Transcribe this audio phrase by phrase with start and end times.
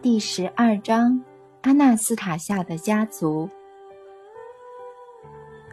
[0.00, 1.20] 第十二章：
[1.62, 3.48] 阿纳斯塔夏的家族。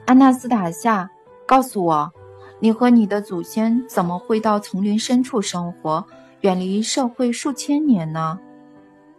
[0.07, 1.07] 阿纳斯塔夏，
[1.45, 2.11] 告诉我，
[2.59, 6.03] 你和你的祖先怎么会到丛林深处生活，
[6.41, 8.39] 远离社会数千年呢？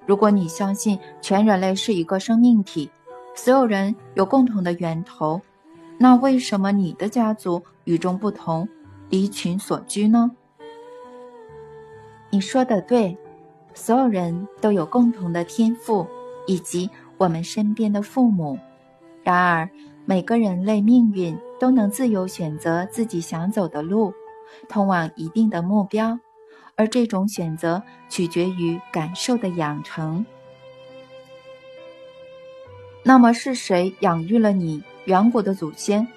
[0.06, 2.90] 如果你相信全人类是一个生命体，
[3.32, 5.40] 所有人有共同的源头，
[5.98, 8.68] 那为什么你的家族与众不同，
[9.08, 10.32] 离群所居呢？
[12.28, 13.16] 你说的对。
[13.76, 16.08] 所有人都有共同的天赋，
[16.46, 18.58] 以及我们身边的父母。
[19.22, 19.68] 然而，
[20.06, 24.14] 每个人类命运都能自由选择自己想走的路，
[24.66, 26.18] 通往一定的目标，
[26.74, 30.24] 而这种选择取决于感受的养成。
[33.02, 36.08] 那么，是谁养育了你远古的祖先，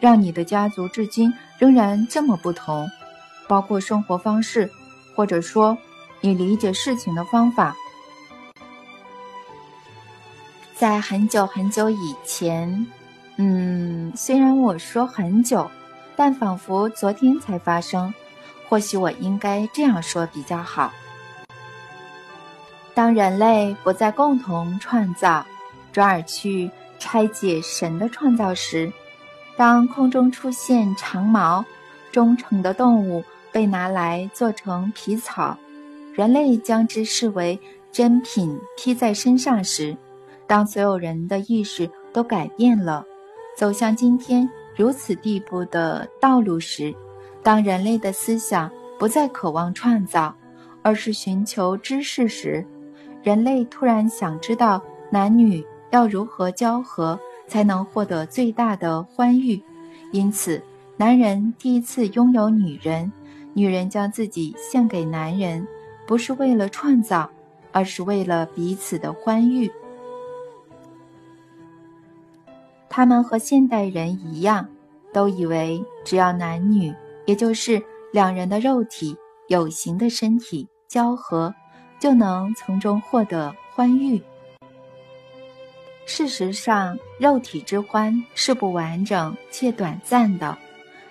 [0.00, 2.86] 让你的家族至今仍然这么不同？
[3.48, 4.68] 包括生活方式，
[5.14, 5.78] 或者说？
[6.20, 7.76] 你理解事情的方法，
[10.74, 12.86] 在很久很久以前，
[13.36, 15.70] 嗯，虽然我说很久，
[16.16, 18.12] 但仿佛昨天才发生。
[18.68, 20.92] 或许我应该这样说比较好：
[22.94, 25.46] 当人类不再共同创造，
[25.92, 28.92] 转而去拆解神的创造时，
[29.56, 31.64] 当空中出现长毛、
[32.10, 35.56] 忠诚的动物被拿来做成皮草。
[36.16, 37.60] 人类将之视为
[37.92, 39.94] 珍品披在身上时，
[40.46, 43.04] 当所有人的意识都改变了，
[43.54, 46.94] 走向今天如此地步的道路时，
[47.42, 50.34] 当人类的思想不再渴望创造，
[50.80, 52.66] 而是寻求知识时，
[53.22, 59.62] 人类突然想知道男女要如何交合才能获得最大的欢愉，
[60.12, 60.62] 因此，
[60.96, 63.12] 男人第一次拥有女人，
[63.52, 65.68] 女人将自己献给男人。
[66.06, 67.28] 不是为了创造，
[67.72, 69.70] 而是为了彼此的欢愉。
[72.88, 74.66] 他们和现代人一样，
[75.12, 76.94] 都以为只要男女，
[77.26, 79.16] 也就是两人的肉体
[79.48, 81.54] 有形的身体交合，
[81.98, 84.22] 就能从中获得欢愉。
[86.06, 90.56] 事实上，肉体之欢是不完整且短暂的，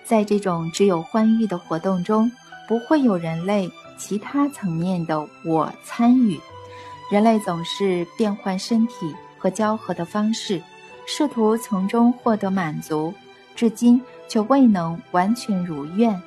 [0.02, 2.32] 在这种只有欢愉的活动中，
[2.66, 3.70] 不会有人类。
[3.96, 6.38] 其他层面的我参与，
[7.10, 10.62] 人类总是变换身体和交合的方式，
[11.06, 13.14] 试图从中获得满足，
[13.54, 16.20] 至今却未能完全如愿。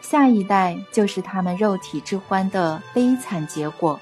[0.00, 3.98] 下一代就是他们肉体之欢的悲惨结果，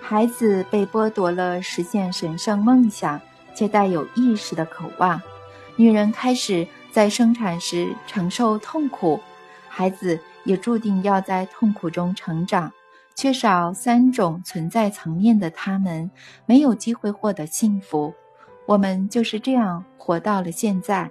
[0.00, 3.20] 孩子被剥夺了实现神圣梦想
[3.54, 5.22] 且带有意识的渴望，
[5.76, 9.20] 女人开始在生产时承受痛苦，
[9.68, 10.20] 孩子。
[10.44, 12.72] 也注定要在痛苦中成长，
[13.14, 16.10] 缺少三种存在层面的他们，
[16.46, 18.14] 没有机会获得幸福。
[18.66, 21.10] 我们就是这样活到了现在。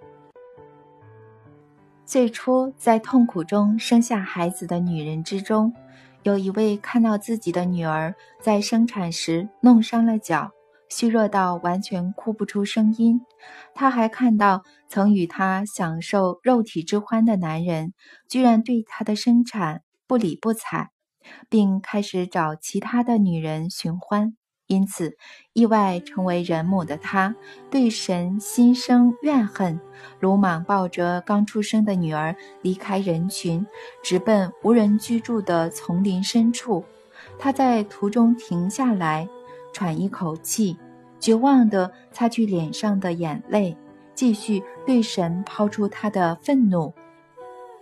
[2.05, 5.73] 最初在痛苦中生下孩子的女人之中，
[6.23, 10.51] 有一位看到自己的女儿在生产时弄伤了脚。
[10.95, 13.19] 虚弱到完全哭不出声音，
[13.73, 17.95] 他还看到曾与他享受肉体之欢的男人，
[18.29, 20.91] 居然对他的生产不理不睬，
[21.49, 24.37] 并开始找其他的女人寻欢。
[24.67, 25.17] 因此，
[25.53, 27.35] 意外成为人母的他，
[27.71, 29.79] 对神心生怨恨，
[30.19, 33.65] 鲁莽抱着刚出生的女儿离开人群，
[34.03, 36.85] 直奔无人居住的丛林深处。
[37.39, 39.27] 他在途中停下来。
[39.75, 40.77] 喘一口气，
[41.23, 43.77] 绝望地擦去脸上的眼泪，
[44.13, 46.93] 继续对神抛出他的愤怒：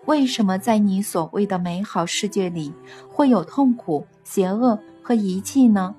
[0.05, 2.71] 为什么在你所谓的美好世界里
[3.09, 5.95] 会有痛苦、邪恶和遗弃呢？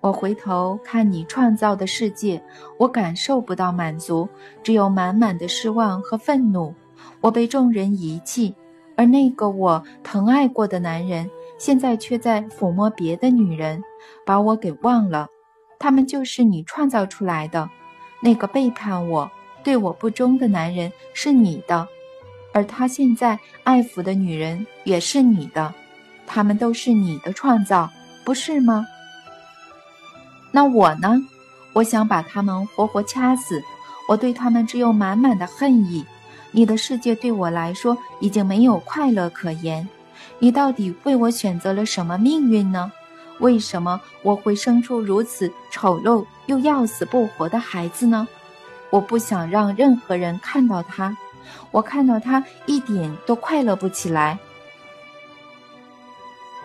[0.00, 2.42] 我回头看你创造的世界，
[2.78, 4.26] 我感受不到满足，
[4.62, 6.74] 只有满满的失望和愤怒。
[7.20, 8.54] 我被众人遗弃，
[8.96, 11.30] 而那个我疼爱过的男人。
[11.58, 13.82] 现在却在抚摸别的女人，
[14.24, 15.28] 把我给忘了。
[15.78, 17.68] 他们就是你创造出来的。
[18.20, 19.30] 那个背叛我、
[19.62, 21.86] 对我不忠的男人是你的，
[22.52, 25.72] 而他现在爱抚的女人也是你的。
[26.26, 27.88] 他们都是你的创造，
[28.24, 28.86] 不是吗？
[30.50, 31.16] 那我呢？
[31.74, 33.62] 我想把他们活活掐死。
[34.08, 36.04] 我对他们只有满满的恨意。
[36.50, 39.86] 你的世界对我来说已经没有快乐可言。
[40.38, 42.90] 你到底为我选择了什么命运呢？
[43.40, 48.26] 为什么我会生出如此丑陋又要死不活的孩子呢？
[48.90, 51.16] 我不想让任何人看到他，
[51.70, 54.38] 我看到他一点都快乐不起来。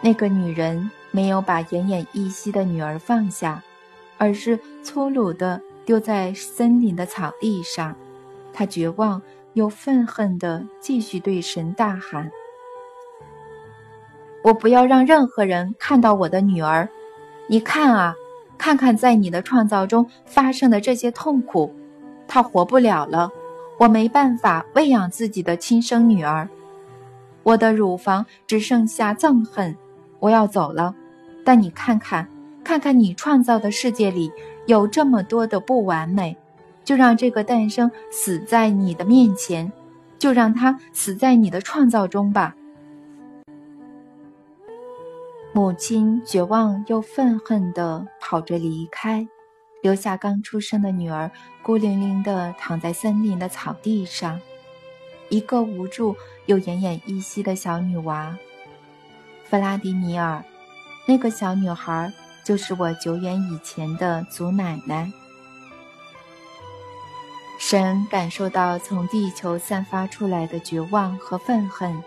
[0.01, 3.61] 那个女人没有把奄奄一息的女儿放下，
[4.17, 7.95] 而是粗鲁地丢在森林的草地上。
[8.53, 9.21] 她绝望
[9.53, 12.31] 又愤恨地继续对神大喊
[14.43, 16.87] ：“我不要让任何人看到我的女儿！
[17.47, 18.13] 你看啊，
[18.57, 21.73] 看看在你的创造中发生的这些痛苦，
[22.27, 23.31] 她活不了了。
[23.79, 26.47] 我没办法喂养自己的亲生女儿，
[27.41, 29.75] 我的乳房只剩下憎恨。
[30.19, 30.93] 我要走了。”
[31.45, 32.27] 但你看看，
[32.63, 34.31] 看看你创造的世界里
[34.65, 36.37] 有这么多的不完美，
[36.85, 39.69] 就让这个诞生死在你的面前，
[40.17, 42.55] 就让它死在你的创造中吧。
[45.55, 49.27] 母亲绝望又愤恨地跑着离开，
[49.83, 51.29] 留下刚出生的女儿
[51.61, 54.41] 孤零零地躺在森林的草地上，
[55.29, 56.15] 一个无助
[56.47, 58.35] 又奄奄一息的小女娃，
[59.43, 60.43] 弗拉迪米尔。
[61.05, 62.11] 那个小女孩
[62.43, 65.11] 就是我久远以前的祖奶奶。
[67.59, 72.03] 神感受到从地球散发出来的绝望和愤恨，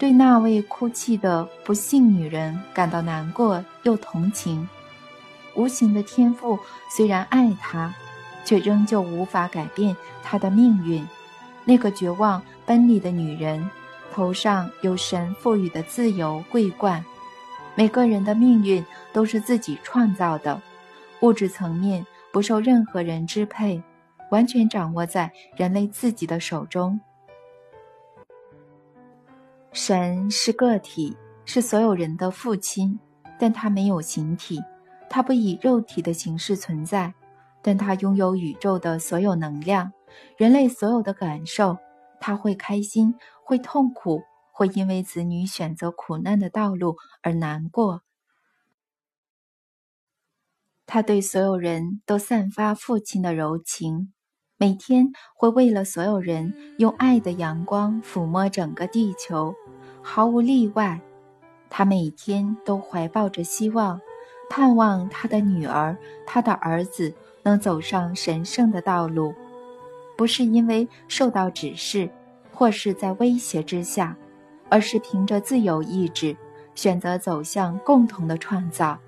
[0.00, 4.66] 对那位哭泣的不幸女人感到难过又同情。
[5.54, 6.58] 无形的天赋
[6.90, 7.94] 虽然爱她，
[8.42, 11.06] 却仍旧无法改变她的命运。
[11.66, 13.68] 那个绝望奔离的女人，
[14.10, 17.04] 头上有神赋予的自由桂冠。
[17.74, 18.82] 每个人的命运
[19.12, 20.58] 都是自己创造的，
[21.20, 23.82] 物质层面不受任何人支配，
[24.30, 26.98] 完全掌握在人类自己的手中。
[29.72, 32.98] 神是个体，是所有人的父亲，
[33.38, 34.60] 但他没有形体，
[35.08, 37.14] 他不以肉体的形式存在，
[37.62, 39.92] 但他拥有宇宙的所有能量，
[40.36, 41.78] 人类所有的感受，
[42.20, 43.14] 他会开心，
[43.44, 44.22] 会痛苦。
[44.52, 48.02] 会因为子女选择苦难的道路而难过。
[50.84, 54.12] 他对所有人都散发父亲的柔情，
[54.62, 59.54] 每天会为了所有人用爱的阳光抚摸整个地球，
[60.02, 61.00] 毫无例外。
[61.70, 63.98] 他每天都怀抱着希望，
[64.50, 65.96] 盼望他的女儿、
[66.26, 67.10] 他的儿子
[67.42, 69.34] 能走上神圣的道路，
[70.14, 72.10] 不是因为受到指示，
[72.52, 74.14] 或是在威胁之下。
[74.68, 76.36] 而是凭着自由意志，
[76.74, 78.98] 选择走向共同的创造，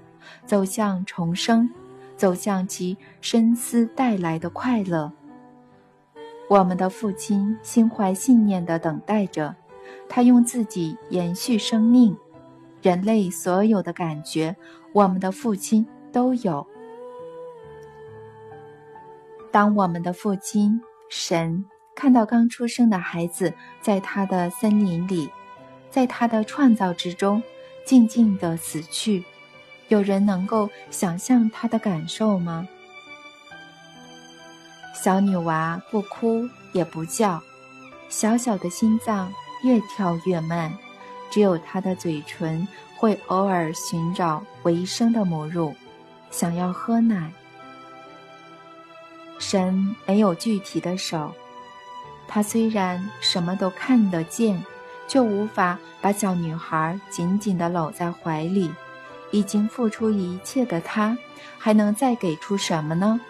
[0.47, 1.71] 走向重生，
[2.17, 5.13] 走向其深思带来的快乐。
[6.53, 9.57] 我们的父亲心怀信念地等待着，
[10.07, 12.15] 他用自己延续生命。
[12.83, 14.55] 人类所有的感觉，
[14.93, 16.67] 我们的父亲都有。
[19.51, 20.79] 当我们的父亲
[21.09, 21.65] 神
[21.95, 25.31] 看到刚出生的孩子在他的森林里。
[25.89, 27.43] 在他的创造之中，
[27.87, 29.25] 静静地死去，
[29.89, 32.69] 有人能够想象他的感受吗？
[34.93, 37.41] 小女娃不哭也不叫，
[38.09, 39.33] 小小的心脏
[39.65, 40.73] 越跳越慢，
[41.31, 42.67] 只有她的嘴唇
[42.97, 45.75] 会偶尔寻找维生的母乳，
[46.31, 47.33] 想要喝奶。
[49.39, 51.33] 神没有具体的手，
[52.29, 54.63] 他虽然什么都看得见。
[55.09, 58.73] 却无法把小女孩紧紧地搂在怀里。
[59.31, 61.19] 已经付出一切的他，
[61.59, 63.21] 还能再给出什么呢？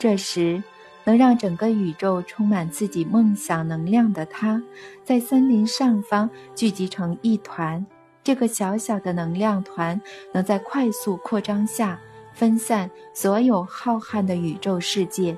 [0.00, 0.62] 这时，
[1.04, 4.62] 能让整个宇宙充满自己梦想能量的他，
[5.04, 7.84] 在森林上方聚集成一团。
[8.24, 10.00] 这个小小的能量团，
[10.32, 12.00] 能在快速扩张下
[12.32, 15.36] 分散所有浩瀚的宇宙世界。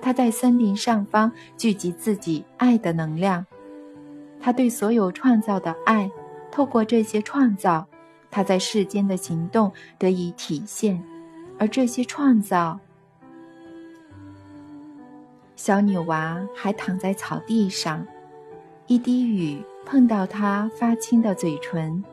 [0.00, 3.44] 他在森林上方聚集自己爱的能量。
[4.40, 6.08] 他对所有创造的爱，
[6.52, 7.84] 透过这些创造，
[8.30, 11.02] 他在世间的行动得以体现。
[11.58, 12.78] 而这些创造，
[15.64, 18.06] 小女娃还躺在草地上，
[18.86, 22.04] 一滴雨碰到她发青的嘴唇，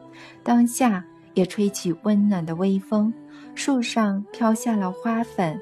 [0.42, 1.04] 当下
[1.34, 3.14] 也吹起温暖的微风，
[3.54, 5.60] 树上飘下了花粉，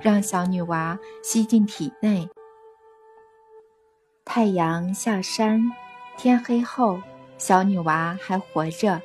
[0.00, 2.28] 让小女娃吸进体内。
[4.24, 5.60] 太阳下山。
[6.16, 7.00] 天黑后，
[7.38, 9.02] 小女娃还活着。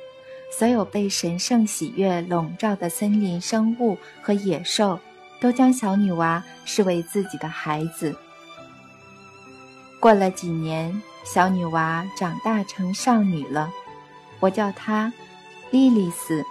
[0.56, 5.00] 所有被神圣喜悦笼罩的森林生物和野兽，
[5.40, 8.14] 都将小女娃视为自己的孩子。
[10.00, 13.70] 过了几年，小女娃长大成少女了，
[14.38, 15.12] 我叫她
[15.70, 16.44] 莉莉丝。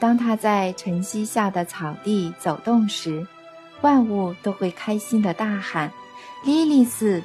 [0.00, 3.24] 当她在晨曦下的草地走动时，
[3.80, 5.92] 万物都会开心的大喊
[6.44, 7.22] ：“莉莉丝！”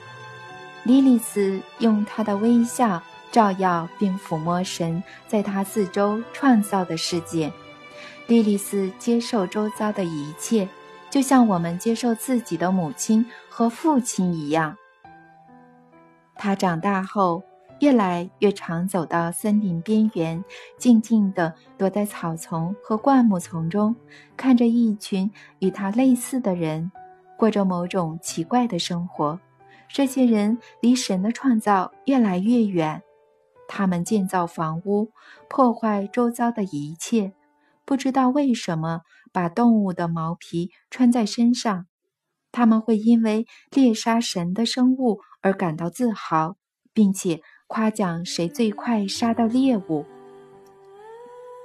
[0.86, 7.52] 莉莉丝用她的微笑照耀并抚摸神在她四周创造的世界。
[8.28, 10.70] 莉莉丝接受周遭的一切，
[11.10, 13.26] 就像我们接受自己的母亲
[13.60, 14.78] 和父亲一样。
[16.34, 17.44] 他长大后，
[17.82, 20.42] 越来越常走到森林边缘，
[20.78, 23.94] 静静地躲在草丛和灌木丛中，
[24.38, 26.90] 看着一群与他类似的人，
[27.36, 29.38] 过着某种奇怪的生活。
[29.90, 33.04] 这些人离神的创造越来越远。
[33.68, 35.12] 他们建造房屋，
[35.50, 37.34] 破坏周遭的一切，
[37.84, 39.02] 不知道为什么
[39.34, 41.88] 把动物的毛皮穿在身上。
[42.52, 46.56] 他们会因为猎杀神的生物而感到自豪，
[46.94, 50.06] 并且夸奖谁最快杀到猎物。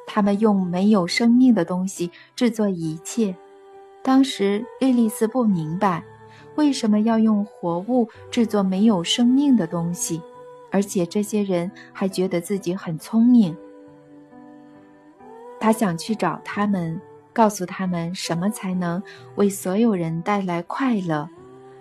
[0.06, 3.34] 他们用没有生命的东西制作一切。
[4.02, 6.04] 当时莉莉丝不明白，
[6.56, 10.20] 为什么要用活物制作没有生命的东西。
[10.70, 13.56] 而且这些人还觉得自己很聪明。
[15.60, 17.00] 他想去找他们，
[17.34, 19.02] 告诉他们什么才能
[19.34, 21.28] 为所有人带来快乐。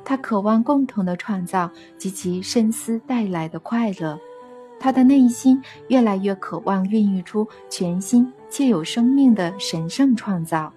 [0.04, 4.20] 他渴望共同的创造及其深思带来的快乐。
[4.80, 10.74] 他的内心越来越渴望孕育出全新且有生命的神圣创造。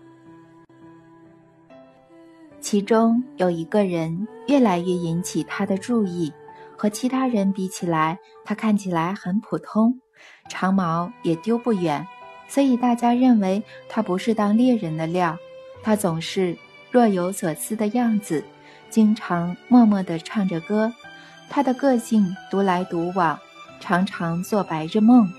[2.61, 6.33] 其中有一个人越来越引起他的注意。
[6.79, 9.99] 和其他人比起来，他看起来很普通，
[10.51, 12.07] 长毛也丢不远，
[12.49, 15.37] 所以大家认为他不是当猎人的料。
[15.83, 16.57] 他总是
[16.91, 18.45] 若有所思的样子，
[18.91, 20.93] 经常默默地唱着歌。
[21.49, 23.39] 他的个性独来独往，
[23.81, 25.31] 常常做白日梦。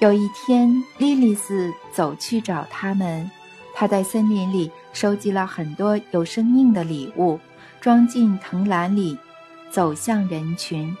[0.00, 3.30] 有一天，莉莉丝走去找他们，
[3.74, 7.38] 她在森林里收集了很多有生命的礼物，
[7.80, 9.18] 装进藤篮里。
[9.70, 10.94] 走向人群，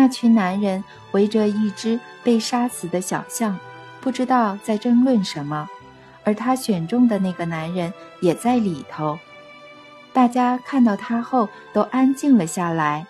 [0.00, 3.58] 那群男人围着一只被杀死的小象，
[4.00, 5.68] 不知道在争论什么，
[6.24, 7.92] 而他选中的那个男人
[8.22, 9.18] 也在里头。
[10.14, 13.06] 大家看到他后都安静了下来。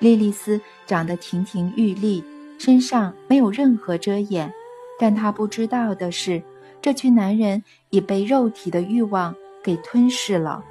[0.00, 2.24] 莉莉丝长得亭亭玉立，
[2.58, 4.52] 身上没有任何遮掩，
[4.98, 6.42] 但她不知道的是，
[6.82, 10.64] 这群男人已被肉体的欲望给吞噬了。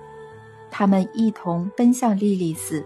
[0.70, 2.86] 他们一同奔向莉莉丝。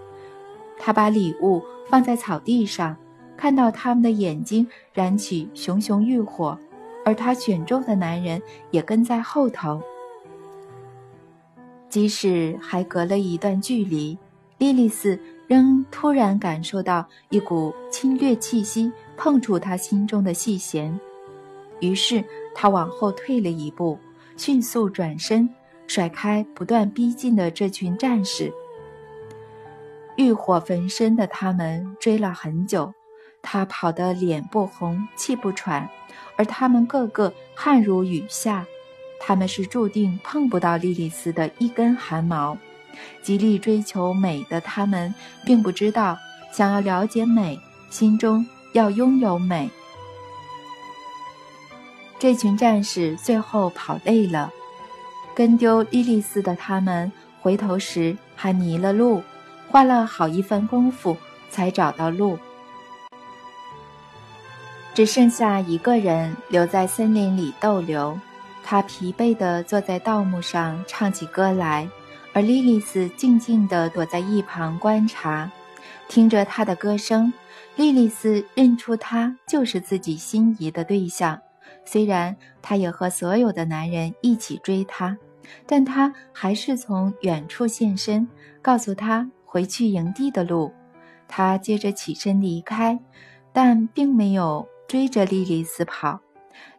[0.77, 2.95] 他把礼物放在草地上，
[3.35, 6.57] 看到他们的眼睛燃起熊熊欲火，
[7.03, 8.41] 而他选中的男人
[8.71, 9.81] 也跟在后头。
[11.89, 14.15] 即使还隔了一段距离，
[14.59, 20.99] 莉莉丝仍突然感受到一股侵略气息碰触她心中的细弦，
[21.79, 23.97] 于是她往后退了一步，
[24.37, 25.49] 迅速转身，
[25.87, 28.53] 甩开不断逼近的这群战士。
[30.19, 32.93] 欲火焚身的他们追了很久，
[33.41, 35.89] 他跑得脸不红气不喘，
[36.35, 38.65] 而他们个个汗如雨下。
[39.21, 42.57] 他们是注定碰不到莉莉丝的一根汗毛。
[43.21, 46.17] 极力追求美的他们，并不知道，
[46.51, 47.57] 想要了解美，
[47.89, 49.69] 心中要拥有美。
[52.17, 54.51] 这群战士最后跑累了，
[55.33, 57.09] 跟丢莉莉丝的他们
[57.39, 59.23] 回头时还迷了路。
[59.71, 61.15] 花了好一番功夫
[61.51, 62.39] 才找到路，
[64.95, 68.19] 只剩下一个人留在森林里逗留。
[68.63, 71.87] 他疲惫地坐在稻木上唱起歌来，
[72.33, 75.49] 而莉莉丝静静地躲在一旁观察，
[76.07, 77.31] 听着他的歌声。
[77.75, 81.39] 莉莉丝认出他就是自己心仪的对象，
[81.85, 85.17] 虽然他也和所有的男人一起追她，
[85.65, 88.27] 但他还是从远处现身，
[88.61, 89.29] 告诉他。
[89.51, 90.71] 回去营地的路，
[91.27, 92.99] 他接着起身离开，
[93.51, 96.19] 但并没有追着莉莉丝跑。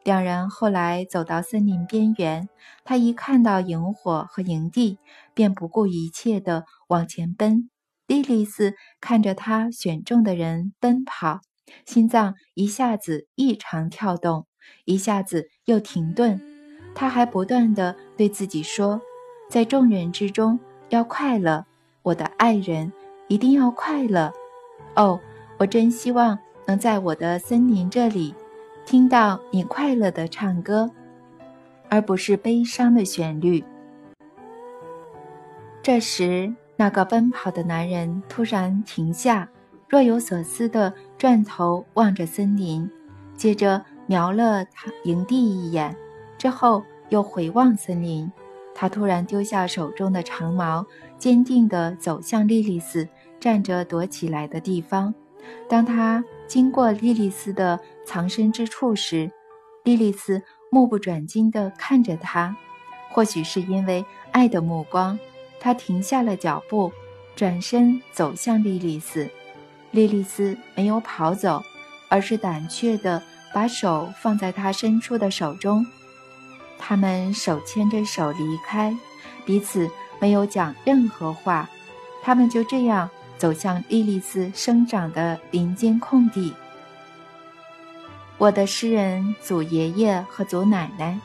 [0.04, 2.48] 两人后来走到森林边缘，
[2.84, 4.98] 他一看到萤火和营地，
[5.34, 7.68] 便不顾一切地往前奔。
[8.06, 11.40] 莉莉丝看着他选中的人奔跑，
[11.84, 14.46] 心脏一下子异常跳动，
[14.84, 16.40] 一下子又停顿。
[16.94, 19.00] 他还不断地对自己说
[19.50, 20.60] ：“在众人之中
[20.90, 21.66] 要快乐。”
[22.02, 22.90] 我的爱人
[23.28, 24.32] 一定要快乐，
[24.96, 25.20] 哦，
[25.58, 28.34] 我真希望能在我的森林这里
[28.86, 30.90] 听到你快乐的唱歌，
[31.90, 33.62] 而不是悲伤的旋律。
[35.82, 39.48] 这时，那个奔跑的男人突然停下，
[39.86, 42.90] 若有所思地转头望着森林，
[43.36, 45.94] 接着瞄了他营地一眼，
[46.38, 48.32] 之后又回望森林。
[48.74, 50.86] 他突然丢下手中的长矛。
[51.20, 53.06] 坚定地走向莉莉丝
[53.38, 55.14] 站着躲起来的地方，
[55.68, 59.30] 当他经过莉莉丝的藏身之处时，
[59.84, 62.56] 莉莉丝目不转睛地看着他。
[63.10, 65.18] 或许是因为爱的目光，
[65.60, 66.90] 他停下了脚步，
[67.36, 69.28] 转身走向莉莉丝。
[69.90, 71.62] 莉莉丝没有跑走，
[72.08, 73.22] 而是胆怯地
[73.52, 75.84] 把手放在他伸出的手中。
[76.78, 78.96] 他们手牵着手离开，
[79.44, 81.68] 彼此没有讲任何话。
[82.22, 86.54] 他们就这样走向莉莉丝生长的林间空地。
[88.36, 91.18] 我的诗人祖爷爷和祖奶奶，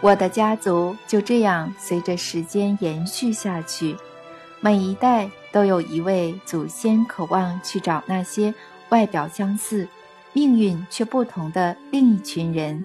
[0.00, 3.96] 我的家族就这样随着时间延续下去。
[4.60, 8.52] 每一代都有一位祖先渴望去找那些
[8.90, 9.88] 外表相似、
[10.32, 12.84] 命运却不同的另一群人，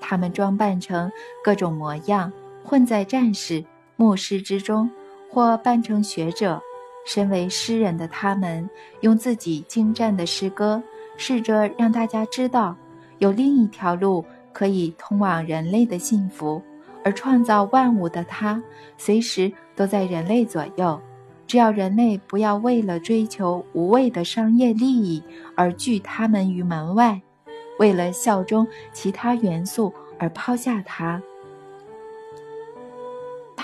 [0.00, 1.10] 他们装扮成
[1.42, 2.32] 各种模样，
[2.64, 3.62] 混在战士、
[3.96, 4.90] 牧师之中，
[5.30, 6.60] 或扮成学者。
[7.06, 8.68] 身为诗人的他们，
[9.02, 10.82] 用自己精湛的诗歌，
[11.18, 12.74] 试着让大家知道，
[13.18, 16.62] 有另一条路可以通往人类的幸福。
[17.04, 18.62] 而创造万物的他，
[18.96, 20.98] 随时都在人类左右。
[21.46, 25.22] 只要人类不要为了追求无谓的商业利益
[25.54, 27.20] 而拒他们于门外，
[27.78, 31.22] 为了效忠其他元素而抛下他，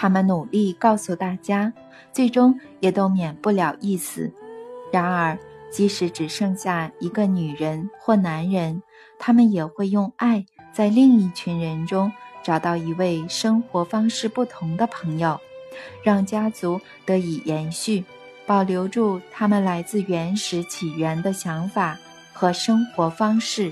[0.01, 1.71] 他们努力告诉大家，
[2.11, 4.33] 最终也都免不了一死。
[4.91, 5.39] 然而，
[5.71, 8.83] 即使只剩下一个女人或男人，
[9.19, 12.11] 他们也会用爱在另一群人中。
[12.43, 15.39] 找到一位生活方式不同的朋友，
[16.03, 18.03] 让家族得以延续，
[18.47, 21.99] 保留住他们来自原始起源的想法
[22.33, 23.71] 和生活方式。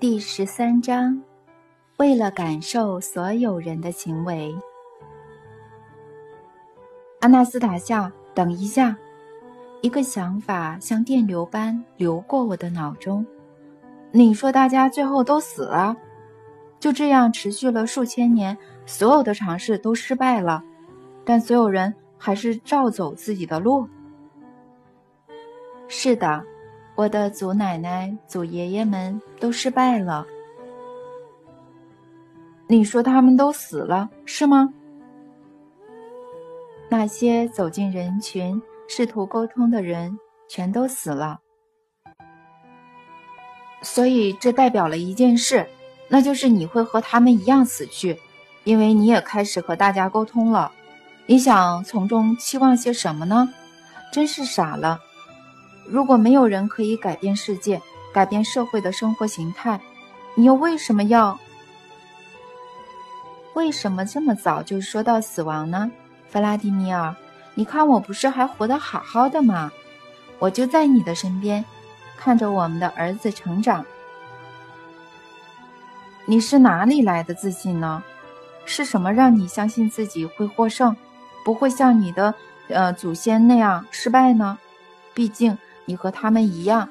[0.00, 1.22] 第十三章，
[1.98, 4.50] 为了感受所有人的行为，
[7.20, 8.96] 阿纳斯塔夏，等一下。
[9.82, 13.26] 一个想法像电流般流过我的脑中。
[14.10, 15.94] 你说大家最后都死了，
[16.78, 20.64] 就这样持续了数千年，所有的尝试都失败了，
[21.26, 23.86] 但所有人还是照走自己的路。
[25.88, 26.42] 是的，
[27.00, 30.26] 我的祖奶奶、祖爷爷们都失败了。
[32.66, 34.68] 你说他们都死了，是吗？
[36.90, 38.60] 那些走进人群。
[38.86, 41.38] 试图沟通的人全都死了，
[43.82, 45.66] 所以这代表了一件事，
[46.08, 48.18] 那就是你会和他们一样死去，
[48.64, 50.72] 因为你也开始和大家沟通了。
[51.26, 53.48] 你想从中期望些什么呢？
[54.12, 54.98] 真是傻了！
[55.86, 57.80] 如果没有人可以改变世界、
[58.12, 59.80] 改变社会的生活形态，
[60.34, 61.38] 你又为什么要？
[63.54, 65.90] 为什么这么早就说到死亡呢，
[66.28, 67.14] 弗拉迪米尔？
[67.54, 69.72] 你看我不是还活得好好的吗？
[70.38, 71.64] 我就在你的身边，
[72.16, 73.84] 看着我们的儿子成长。
[76.26, 78.02] 你是哪里来的自信呢？
[78.64, 80.96] 是什么让你相信自己会获胜，
[81.44, 82.32] 不会像你的
[82.68, 84.56] 呃祖先那样失败呢？
[85.12, 85.58] 毕竟
[85.90, 86.88] 你和他们一样，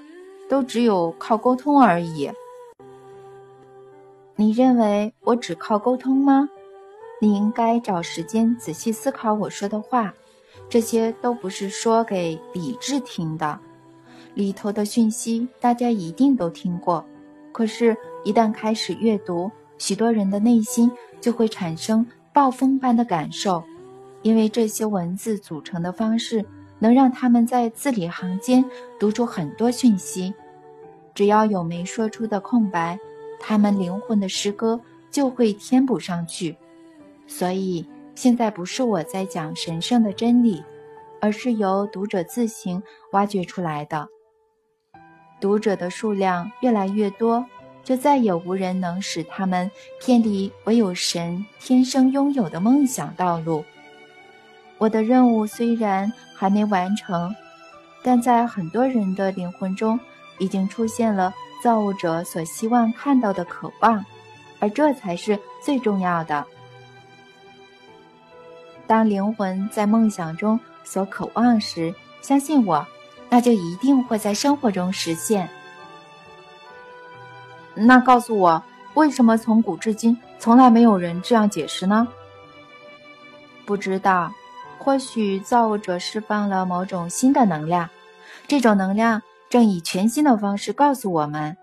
[0.50, 2.30] 都只有靠沟通而已。
[4.36, 6.50] 你认为我只靠沟通吗？
[7.22, 10.14] 你应该找时间仔细思考我说的话。
[10.68, 13.58] 这些都不是说给理智听的，
[14.34, 17.06] 里头的讯息大家一定都听过。
[17.54, 23.64] 可是，一旦开始阅读，许多人的内心就会产生暴风般的感受，
[24.24, 26.46] 因为这些文字组成的方式
[26.80, 28.66] 能让他们在字里行间
[29.00, 30.34] 读出很多讯息。
[31.14, 32.98] 只要有没说出的空白，
[33.40, 36.58] 他们灵魂的诗歌就会填补上去。
[37.28, 37.86] 所以。
[38.16, 40.62] 现在不是我在讲神圣的真理，
[41.22, 44.10] 而是由读者自行挖掘出来的。
[45.40, 47.46] 读者的数量越来越多，
[47.82, 53.64] 就再也无人能使他们偏离唯有神天生拥有的梦想道路。
[54.80, 57.36] 我的任务虽然还没完成，
[58.02, 60.00] 但在很多人的灵魂中
[60.40, 64.04] 已经出现了造物者所希望看到的渴望，
[64.60, 66.44] 而这才是最重要的。
[68.88, 72.88] 当灵魂在梦想中所渴望时，相信我，
[73.30, 75.48] 那就一定会在生活中实现。
[77.76, 78.64] 那告诉我，
[78.94, 82.08] 为什么从古至今从来没有人这样解释呢？
[83.66, 84.32] 不知道，
[84.90, 87.88] 或许造物者释放了某种新的能量，
[88.48, 91.56] 这种能量正以全新的方式告诉我们，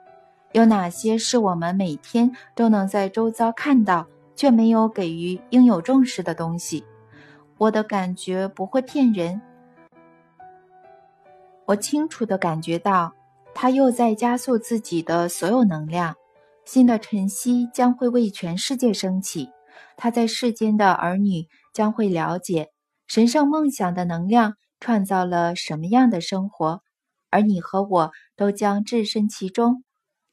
[0.52, 6.84] 有哪些是我们每天都能在周遭看到、却没有给予应有重视的东西。
[7.58, 9.42] 我的感觉不会骗人，
[11.64, 13.12] 我清楚地感觉到，
[13.52, 16.14] 他又在加速自己的所有能量。
[16.64, 19.50] 新的晨曦将会为全世界升起，
[19.96, 22.70] 他在世间的儿女将会了解
[23.06, 26.82] 神圣梦想的能量创造了什么样的生活，
[27.30, 29.84] 而你和我都将置身其中。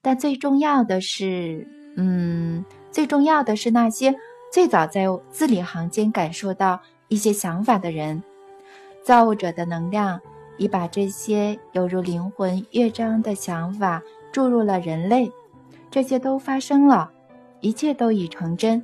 [0.02, 4.16] 但最重要的是，嗯，最重要的是那些
[4.52, 8.22] 最早在字里行间感受到一些想法的人，
[9.04, 10.20] 造物者的能量
[10.58, 15.32] 已把这些犹如灵魂乐章的想法注入了人类，
[15.90, 17.12] 这些都发生了，
[17.62, 18.84] 一切都已成真，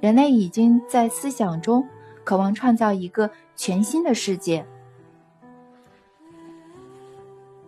[0.00, 1.86] 人类已经在思想中
[2.26, 4.66] 渴望创造一个全新的世界。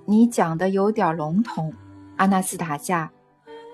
[0.05, 1.73] 你讲的有点笼统。
[2.17, 3.13] 阿纳斯塔夏，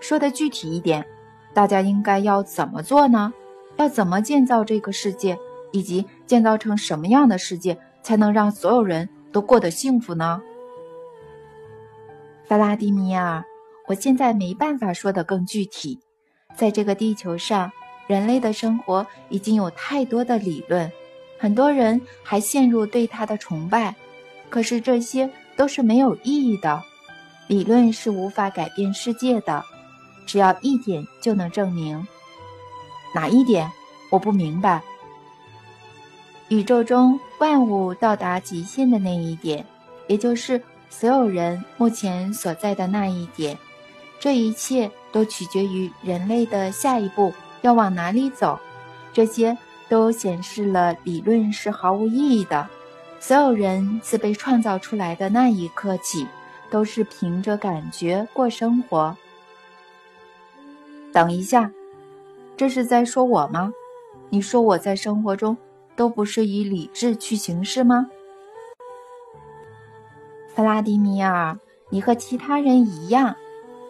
[0.03, 1.07] 说的具体一点，
[1.55, 3.33] 大家应该要怎么做呢？
[3.77, 5.39] 要怎么建造这个世界，
[5.73, 10.43] 以及建造成什么样的世界，才能让所有人都过得幸福呢？
[12.47, 13.43] 弗拉迪米尔，
[13.89, 15.99] 我现在没办法说的更具体。
[16.55, 17.73] 在这个地球上，
[18.07, 20.91] 人类的生活已经有太多的理论，
[21.39, 23.95] 很多人还陷入对他的崇拜，
[24.51, 26.83] 可是这些都是没有意义的。
[27.47, 29.63] 理论是无法改变世界的，
[30.27, 32.07] 只要一点就能证明。
[33.15, 33.71] 哪一点？
[34.11, 34.83] 我不明白。
[36.49, 39.65] 宇宙中万物到达极限的那一点，
[40.07, 43.59] 也就是所有人目前所在的那一点。
[44.21, 47.33] 这一切都取决于人类的下一步
[47.65, 48.61] 要往哪里走。
[49.13, 52.69] 这些都显示了理论是毫无意义的。
[53.19, 56.29] 所有人自被创造出来的那一刻起。
[56.71, 59.17] 都是凭着感觉过生活。
[61.13, 61.71] 等一下，
[62.57, 63.73] 这是在说我吗？
[64.29, 65.57] 你说我在生活中
[65.95, 68.09] 都不是以理智去行事吗？
[70.53, 71.57] 弗拉迪米尔，
[71.91, 73.37] 你和其他人一样，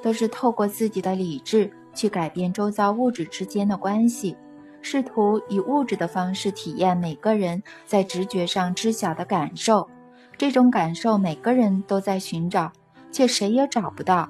[0.02, 4.36] 都是透过自己的理智去改变周遭物质之间的关系，
[4.82, 9.88] 试图以物质的方式体验每个人在直觉上知晓的感受。
[10.36, 12.72] 这种感受，每个人都在寻找，
[13.12, 14.28] 却谁也找不到。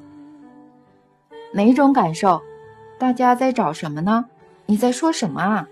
[1.53, 2.43] 哪种感受？
[2.99, 4.27] 大家在找什么呢？
[4.67, 5.69] 你在说什么啊？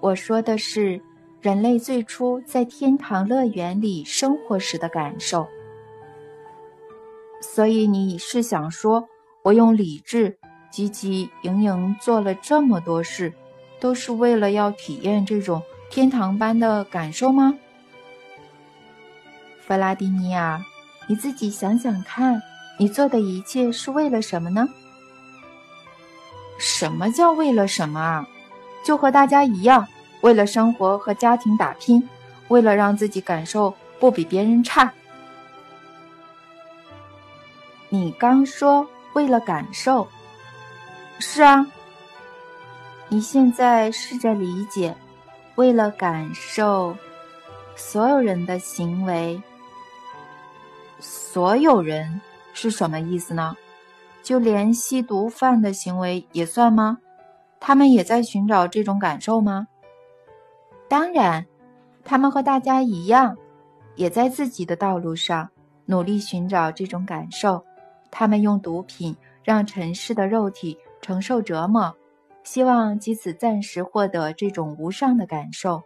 [0.00, 1.02] 我说的是
[1.42, 5.46] 人类最初在天堂乐园里生活时的感受。
[7.42, 9.09] 所以你是想说，
[9.42, 10.38] 我用理智
[10.72, 13.32] 汲汲营营做了这么多事，
[13.80, 17.54] 都是为了要体验这种天堂般的感受吗？
[19.66, 20.60] 弗拉迪米尔，
[21.06, 22.40] 你自己想想看，
[22.78, 24.68] 你做的一切是为了什么呢？
[26.58, 28.28] 什么叫为了什么啊？
[28.84, 29.86] 就和大家一样，
[30.20, 32.06] 为了生活和家庭打拼，
[32.48, 34.92] 为了让自己感受不比别人差。
[37.88, 40.06] 你刚说为了感受，
[41.18, 41.66] 是啊。
[43.08, 44.94] 你现在试着理解，
[45.56, 46.96] 为了感受
[47.74, 49.42] 所有人的行为。
[51.00, 52.20] 所有人
[52.52, 53.56] 是什么意思呢？
[54.22, 56.98] 就连吸毒犯的行为也算吗？
[57.58, 59.66] 他们也在寻找这种感受吗？
[60.88, 61.46] 当然，
[62.04, 63.36] 他们和大家一样，
[63.96, 65.48] 也在自己的道路上
[65.86, 67.64] 努力寻找这种感受。
[68.10, 71.96] 他们用毒品让尘世的肉体承受折磨，
[72.42, 75.82] 希望借此暂时获得这种无上的感受，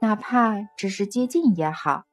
[0.00, 2.04] 哪怕只是接近也好。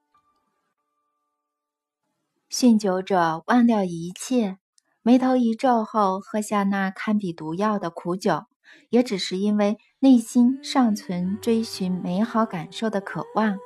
[2.50, 4.58] 酗酒者忘掉一切，
[5.02, 8.46] 眉头一皱后喝下那堪比毒药的苦酒，
[8.90, 13.58] 也只是因为内心尚存追寻美好感受的渴望。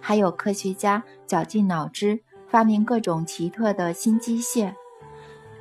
[0.00, 4.74] 还有科学家绞尽脑汁发明各种奇特的新机械，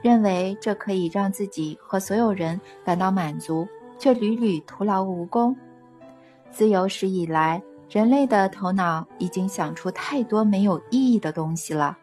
[0.01, 3.67] 认为这可以让自己和所有人感到满足，
[3.99, 5.55] 却屡屡徒劳无功。
[6.49, 11.97] 自有史以来，人类的头脑已经想出太多没有意义的东西了。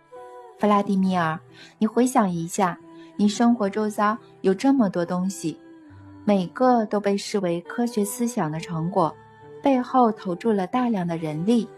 [0.58, 1.38] 弗拉迪米尔，
[1.78, 2.78] 你回想一下，
[3.16, 5.58] 你生活周遭有这么多东西，
[6.24, 9.14] 每个都被视为科学思想的成果，
[9.62, 11.68] 背后投注了大量的人力。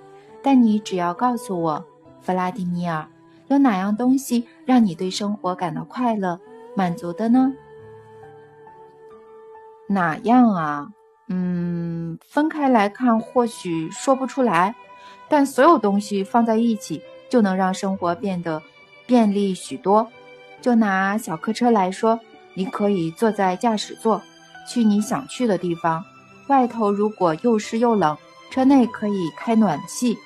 [0.42, 1.84] 但你只要告诉我，
[2.20, 3.06] 弗拉迪米尔，
[3.50, 6.38] 有哪样东西让你对生活感到快乐、
[6.76, 7.52] 满足的呢？
[9.88, 10.88] 哪样啊？
[11.26, 14.76] 嗯，分开来看或许说不出来，
[15.28, 17.02] 但所有东西放在一起。
[17.28, 18.60] 就能让生活变得
[19.06, 20.08] 便利许多。
[20.60, 22.18] 就拿小客车来说，
[22.54, 24.20] 你可以坐在驾驶座，
[24.68, 26.04] 去你想去的地方。
[26.48, 28.18] 外头如果又湿又冷，
[28.50, 30.16] 车内可以开暖气；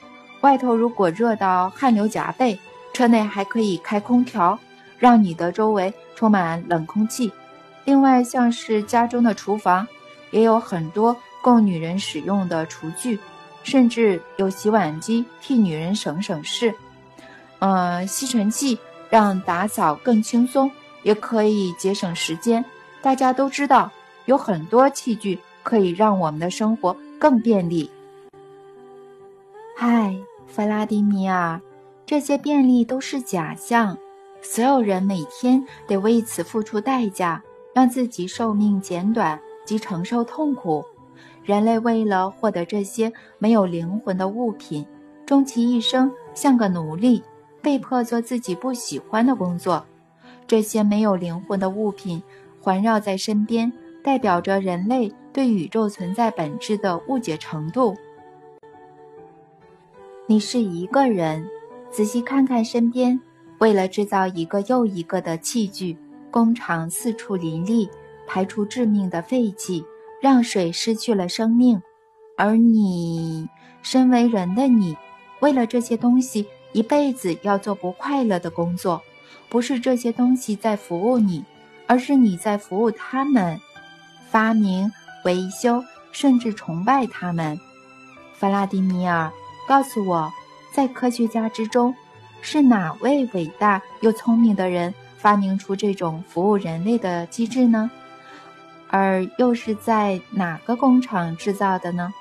[0.41, 2.59] 外头如果热到汗流浃背，
[2.95, 4.59] 车内还可以开空调，
[4.99, 7.31] 让你的周围充满冷空气。
[7.85, 9.87] 另外，像是家中的厨房，
[10.31, 13.19] 也有很多供女人使用的厨具，
[13.65, 16.73] 甚至有洗碗机替女人省省事。
[17.59, 18.79] 呃，吸尘器
[19.11, 20.71] 让打扫更轻松，
[21.03, 22.65] 也可以节省时间。
[23.03, 23.91] 大家都知道，
[24.27, 27.91] 有很多器具可以让我们的生活更便利。
[29.77, 30.15] 嗨，
[30.47, 31.61] 弗拉迪米尔，
[32.07, 33.97] 这些便利都是假象，
[34.43, 37.43] 所有人每天得为此付出代价。
[37.75, 39.37] 让自己寿命减短
[39.67, 40.85] 及承受痛苦，
[41.43, 44.87] 人类为了获得这些没有灵魂的物品，
[45.27, 47.21] 终其一生像个奴隶，
[47.61, 49.85] 被迫做自己不喜欢的工作。
[50.47, 52.23] 这些没有灵魂的物品
[52.61, 53.73] 环绕在身边，
[54.05, 57.97] 代表着人类对宇宙存在本质的误解程度。
[60.29, 61.45] 你是一个人，
[61.95, 63.21] 仔细看看身边，
[63.59, 65.97] 为了制造一个又一个的器具。
[66.29, 67.89] 工厂四处林立，
[68.27, 69.85] 排出致命的废气，
[70.21, 71.81] 让水失去了生命。
[72.37, 73.49] 而你，
[73.81, 74.97] 身为人的你，
[75.39, 79.01] 为了这些东西，一辈子要做不快乐的工作。
[79.49, 81.45] 不是这些东西在服务你，
[81.87, 83.61] 而是你在服务他们，
[84.29, 84.91] 发明、
[85.25, 85.81] 维修，
[86.11, 87.57] 甚至崇拜他们。
[88.33, 89.31] 弗拉迪米尔，
[89.69, 90.33] 告诉我，
[90.75, 91.95] 在科学家之中，
[92.43, 94.93] 是哪位伟大又聪明的人？
[95.17, 97.89] 发明出这种服务人类的机制呢？
[98.89, 102.13] 而又是在哪个工厂制造的呢？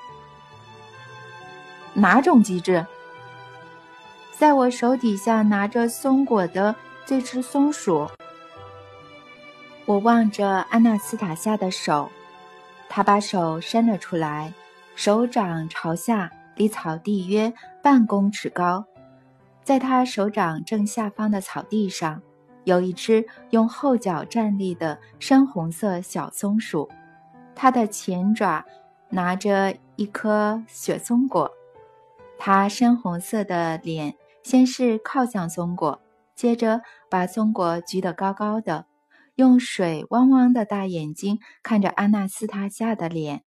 [1.94, 2.86] 哪种机制？
[4.30, 8.08] 在我手底下拿着松果的这只松鼠。
[9.84, 12.08] 我望着安娜斯塔夏的手，
[12.88, 14.52] 她把手伸了出来，
[14.94, 18.84] 手掌朝下，离草地约半公尺高，
[19.62, 22.22] 在他手掌正下方的草地上。
[22.64, 26.90] 有一只用后脚站立的深红色小松鼠，
[27.54, 28.64] 它的前爪
[29.10, 31.50] 拿着一颗雪松果。
[32.38, 36.00] 它深红色的脸先是靠向松果，
[36.34, 38.86] 接着把松果举得高高的，
[39.34, 43.42] 用水汪汪的大眼睛看着阿纳斯塔夏的脸。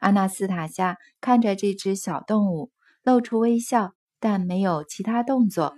[0.00, 2.70] 阿纳斯塔夏看着这只小动物，
[3.02, 5.74] 露出微笑，但没有其他动作，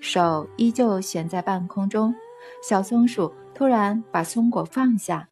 [0.00, 2.14] 手依旧悬在半空中。
[2.62, 5.28] 小松鼠突然把松果放下，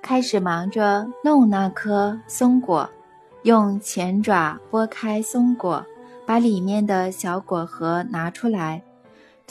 [0.00, 2.88] 开始忙着弄那颗松果，
[3.42, 5.84] 用前爪拨开松果，
[6.24, 8.82] 把里面的小果核拿出来。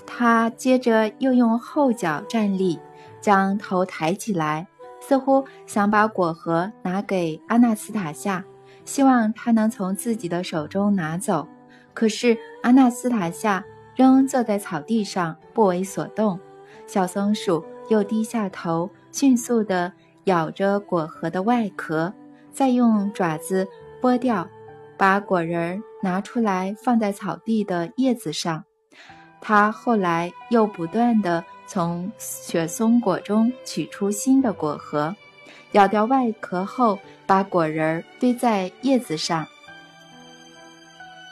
[0.08, 2.79] 它接着又用后脚站立，
[3.21, 4.67] 将头抬起来，
[5.05, 8.43] 似乎想把果核拿给阿纳斯塔夏，
[8.85, 11.47] 希望他能从自己的手中拿走。
[11.93, 13.63] 可是阿纳斯塔夏。
[13.95, 16.37] 仍坐在草地上不为所动，
[16.85, 19.93] 小松鼠又低下头，迅速地
[20.25, 22.13] 咬着果核的外壳，
[22.51, 23.65] 再用爪子
[24.01, 24.49] 剥掉，
[24.97, 28.65] 把果仁拿出来放在草地的叶子上。
[29.39, 35.15] 它后来又不断地从雪松果中取出新的果核，
[35.71, 39.47] 咬掉外壳后，把果仁儿堆在叶子上。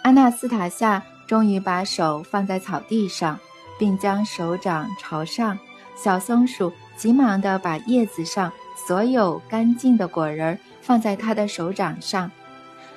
[0.03, 1.03] 阿纳斯塔夏。
[1.25, 3.39] 终于把手放在草地上，
[3.79, 5.57] 并将手掌朝上。
[5.95, 8.51] 小松鼠急忙地把叶子上
[8.85, 12.29] 所有干净的果仁放在它的手掌上。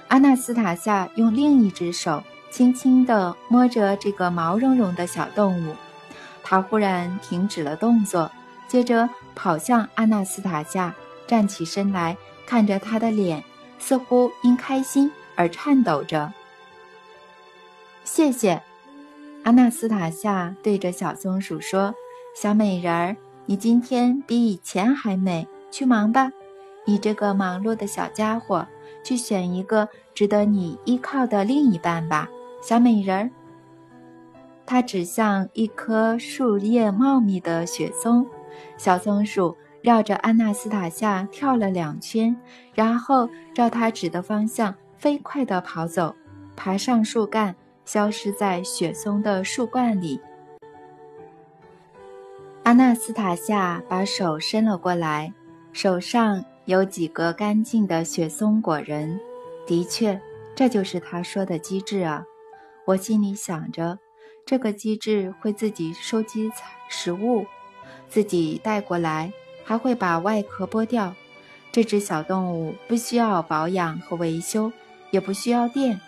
[0.08, 5.76] 阿纳斯塔夏用另一只手轻轻地摸着这个毛茸茸的小动物，
[6.48, 8.30] 他忽然停止了动作，
[8.68, 10.94] 接着跑向阿纳斯塔夏，
[11.26, 13.42] 站起身来看着他的脸，
[13.80, 16.32] 似乎因开心而颤抖着。
[18.04, 18.62] 谢谢，
[19.42, 21.92] 阿纳斯塔夏对着小松鼠说
[22.36, 25.48] ：“小美人儿，你今天比以前还美。
[25.72, 26.30] 去忙吧，
[26.84, 28.64] 你这个忙碌的小家伙，
[29.02, 32.28] 去选一个值得你依靠的另一半吧，
[32.62, 33.30] 小美人儿。”
[34.66, 38.26] 他指向一棵树叶茂密的雪松，
[38.76, 42.36] 小松鼠绕着阿纳斯塔夏跳了两圈，
[42.74, 46.14] 然后照他指的方向飞快地跑走，
[46.56, 47.54] 爬上树干。
[47.86, 50.20] 消失在雪松的树冠里。
[52.64, 55.32] 阿纳斯塔夏把手伸了过来，
[55.72, 59.20] 手上有几个干净的雪松果仁。
[59.68, 60.20] 的确，
[60.52, 62.24] 这就是他说的机智啊！
[62.86, 63.96] 我心里想着，
[64.46, 66.48] 这个机制会自己收集
[66.88, 67.44] 食物，
[68.08, 69.32] 自己带过来，
[69.64, 71.12] 还会把外壳剥掉。
[71.72, 74.70] 这只小动物不需要保养和维修，
[75.10, 76.00] 也不需要电。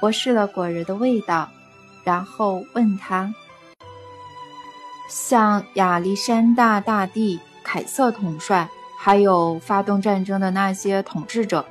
[0.00, 1.50] 我试了果仁的味道，
[2.04, 3.34] 然后问他
[5.10, 11.66] ：“像亚历山大大帝、凯瑟统帅，还有发动战争的那些统治者，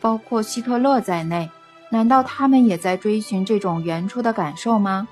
[0.00, 1.50] 包括希特勒在内，
[1.90, 5.08] 难道他们也在追寻这种原初的感受吗？”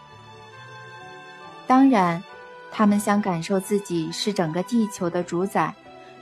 [1.67, 2.23] 当然，
[2.71, 5.75] 他们想感受自己是整个地球的主宰。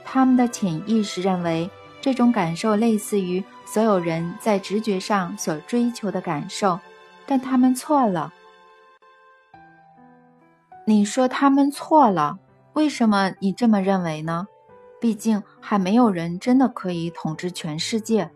[0.03, 6.79] 他们的潜意识认为，这种感受类似于所有人在直觉上所追求的感受，
[7.25, 8.31] 但他们错了。
[10.85, 12.37] 你说他们错了，
[12.73, 14.47] 为什么你这么认为呢？
[15.01, 18.31] 毕竟还没有人真的可以统治全世界。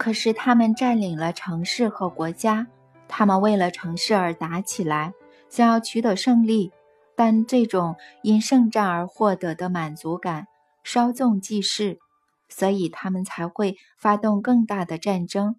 [0.00, 2.66] 可是他们占领了城市和国家。
[3.06, 5.12] 他们为了城市而打起来，
[5.50, 6.72] 想要取得胜利，
[7.14, 10.46] 但这种因胜战而获得的满足感
[10.82, 11.98] 稍纵即逝，
[12.48, 15.56] 所以他们才会发动更大的战争，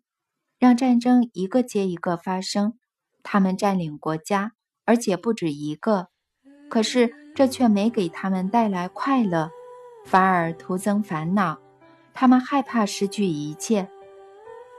[0.57, 2.73] 让战争一个接一个发生。
[3.21, 4.53] 他们占领国家，
[4.85, 6.07] 而且不止一个，
[6.67, 9.51] 可是这却没给他们带来快乐，
[10.03, 11.59] 反而徒增烦恼。
[12.15, 13.87] 他们害怕失去一切。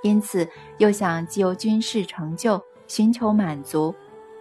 [0.03, 0.47] 因此，
[0.79, 3.95] 又想借由军事成就寻求满足，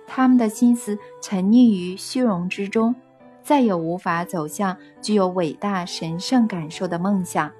[0.05, 2.93] 他们的心思沉溺于虚荣之中，
[3.43, 7.51] 再也无法走向具有伟大神圣感受的梦想。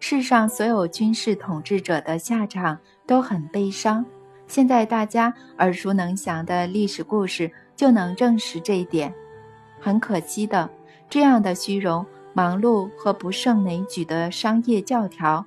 [0.00, 4.06] 世上所有军事统治者的下场都很悲伤，
[4.46, 9.12] 现在大家耳熟能详的历史故事就能证实这一点。
[9.80, 10.70] 很可惜的，
[11.10, 15.44] 这样的虚荣、忙碌和不胜枚举的商业教条。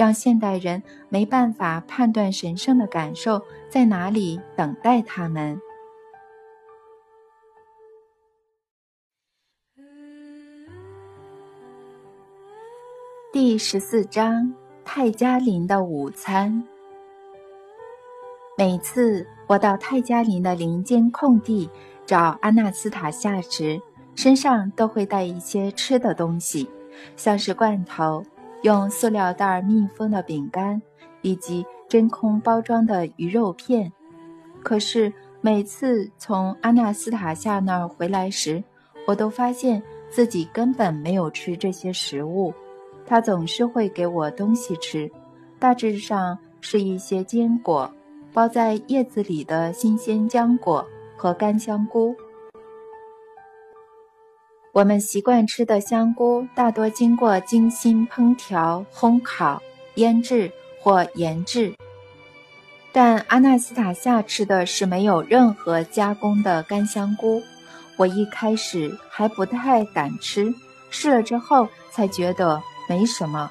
[0.00, 5.60] 让现代人没办法判断神圣的感受在哪里等待他们。
[13.30, 14.54] 第十四章：
[14.86, 16.64] 泰加林的午餐。
[18.56, 21.68] 每次我到泰加林的林间空地
[22.06, 23.78] 找阿纳斯塔夏时，
[24.14, 26.70] 身上都会带一些吃的东西，
[27.16, 28.24] 像是罐头。
[28.62, 30.80] 用塑料袋密封的饼干，
[31.22, 33.90] 以及真空包装的鱼肉片。
[34.62, 38.62] 可是每次从阿纳斯塔夏那儿回来时，
[39.06, 42.52] 我都发现自己根本没有吃这些食物。
[43.06, 45.10] 他总是会给我东西吃，
[45.58, 47.90] 大致上是一些坚果、
[48.32, 52.14] 包在叶子里的新鲜浆果和干香菇。
[54.72, 59.60] 我们习惯吃的香菇大多经过精心烹调、烘烤、
[59.96, 61.74] 腌制或研制，
[62.92, 67.42] 但阿纳斯塔夏吃的是没有任何加工的干香菇。
[67.96, 70.54] 我一开始还不太敢吃，
[70.88, 73.50] 试了之后才觉得没什么。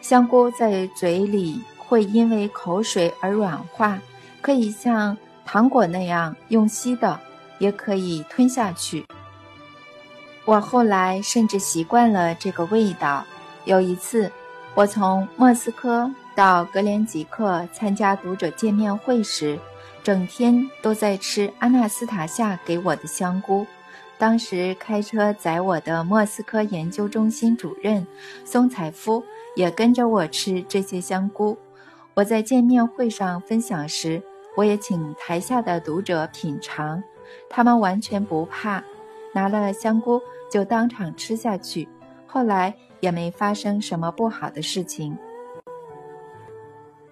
[0.00, 3.98] 香菇在嘴里会因为口水而软化，
[4.40, 7.20] 可以像糖果那样用吸的，
[7.58, 9.04] 也可以吞下去。
[10.44, 13.24] 我后来甚至习惯了这个味道。
[13.64, 14.30] 有一次，
[14.74, 19.58] 我从莫斯科到格连吉克参加读者见面会时，
[20.02, 23.66] 整天都在吃阿纳斯塔夏给我的香菇。
[24.18, 28.06] 当时开车载我的莫斯科研究中心主任
[28.44, 29.24] 松采夫
[29.56, 31.56] 也跟着我吃这些香菇。
[32.14, 34.22] 我在见面会上分享时，
[34.56, 37.02] 我也请台下的读者品尝，
[37.48, 38.84] 他们完全不怕，
[39.32, 40.20] 拿了香菇。
[40.50, 41.88] 就当场吃下去，
[42.26, 45.16] 后来也没发生什么不好的事情。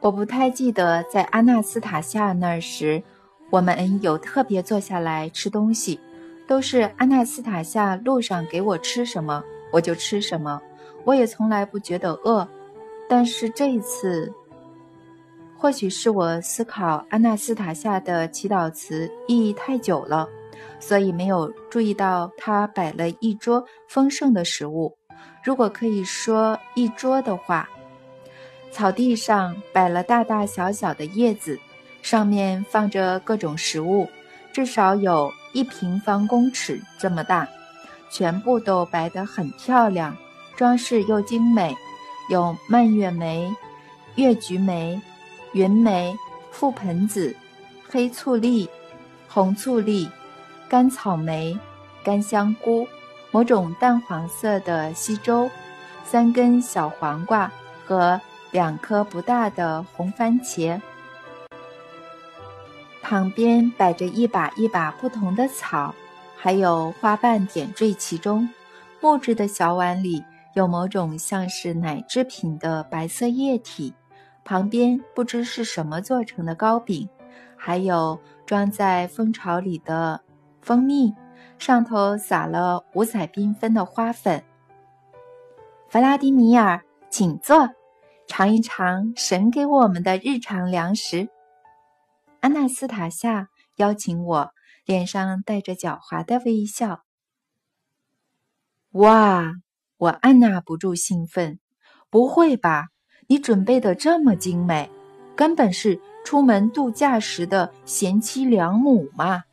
[0.00, 3.02] 我不太记得在阿纳斯塔夏那儿时，
[3.50, 6.00] 我们有特别坐下来吃东西，
[6.46, 10.60] 都是阿纳斯塔夏路上给我吃什么我就吃什么，
[11.04, 12.46] 我也从来不觉得饿。
[13.08, 14.32] 但是这一次，
[15.56, 20.28] 或许是我思考阿纳斯塔夏的祈祷词意义太久了。
[20.80, 24.96] 所以没有注意到他摆了一桌丰盛的食物，
[25.44, 27.68] 如果可以说一桌的话，
[28.70, 31.58] 草地上摆了大大小小的叶子，
[32.02, 34.08] 上面放着各种食物，
[34.52, 37.48] 至少有一平方公尺这么大，
[38.10, 40.16] 全部都摆得很漂亮，
[40.56, 41.76] 装饰又精美，
[42.28, 43.54] 有蔓越莓、
[44.16, 45.00] 月菊莓、
[45.52, 46.16] 云莓、
[46.52, 47.36] 覆盆子、
[47.88, 48.68] 黑醋栗、
[49.28, 50.08] 红醋栗。
[50.72, 51.58] 干草莓、
[52.02, 52.88] 干香菇、
[53.30, 55.50] 某种淡黄色的稀粥、
[56.02, 57.52] 三根小黄瓜
[57.84, 58.18] 和
[58.52, 60.80] 两颗不大的红番茄。
[63.02, 65.94] 旁边摆着一把一把不同的草，
[66.38, 68.48] 还有花瓣点缀其中。
[68.98, 73.92] 木质的小碗里有某种像是奶制品的白色液体，
[74.42, 77.06] 旁边不知是什么做成的糕饼，
[77.58, 80.18] 还有装在蜂巢里的
[80.62, 81.12] 蜂蜜，
[81.58, 84.42] 上头撒了五彩缤纷的花粉。
[85.88, 87.68] 弗拉迪米尔，请坐，
[88.28, 91.28] 尝一尝神给我们的日常粮食。
[92.40, 94.50] 安娜斯塔夏邀请我，
[94.86, 97.02] 脸上带着狡猾的微笑。
[98.92, 99.52] 哇！
[99.98, 101.58] 我按捺不住兴奋。
[102.08, 102.88] 不会吧？
[103.26, 104.90] 你准备的这么精美，
[105.34, 109.44] 根本是出门度假时的贤妻良母嘛！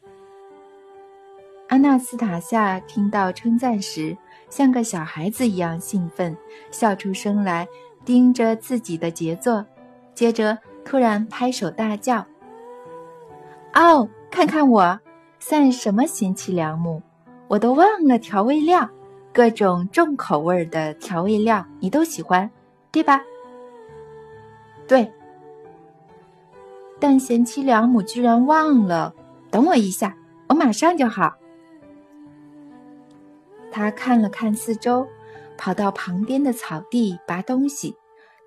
[1.69, 4.17] 安娜斯塔夏听到称赞时，
[4.49, 6.35] 像个小孩子一样兴奋，
[6.71, 7.67] 笑出声来，
[8.03, 9.63] 盯着自己的杰作，
[10.15, 12.25] 接着突然拍手大叫
[13.75, 14.99] ：“哦，看看我，
[15.39, 17.03] 算什么贤妻良母？
[17.47, 18.89] 我都忘了调味料。”
[19.31, 22.49] 各种重口味的调味料你都喜欢，
[22.91, 23.21] 对吧？
[24.87, 25.09] 对。
[26.99, 29.13] 但贤妻良母居然忘了，
[29.51, 30.17] 等我一下，
[30.47, 31.31] 我马上就好。
[33.71, 35.07] 他看了看四周，
[35.57, 37.95] 跑到旁边的草地拔东西，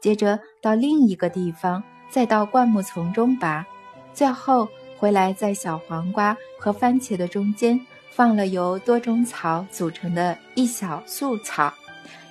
[0.01, 3.67] 接着到另一个地方，再到灌木丛中拔，
[4.13, 4.69] 最后
[4.99, 7.81] 回来在小黄瓜和番茄的中间。
[8.15, 11.73] 放了由多种草组成的一小束草，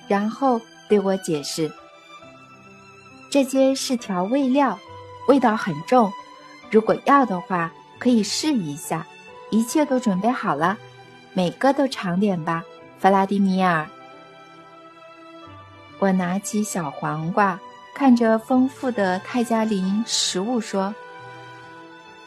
[0.06, 1.68] 然后对我解释
[3.28, 4.78] ：“这些是调味料，
[5.26, 6.12] 味道很重。
[6.70, 9.04] 如果要的话，可以试一下。
[9.50, 10.78] 一切都准备好了，
[11.34, 12.62] 每个都尝点吧，
[13.02, 13.86] 弗拉迪米尔。”
[15.98, 17.60] 我拿起小黄瓜，
[17.94, 20.94] 看着丰富的泰加林食物说：“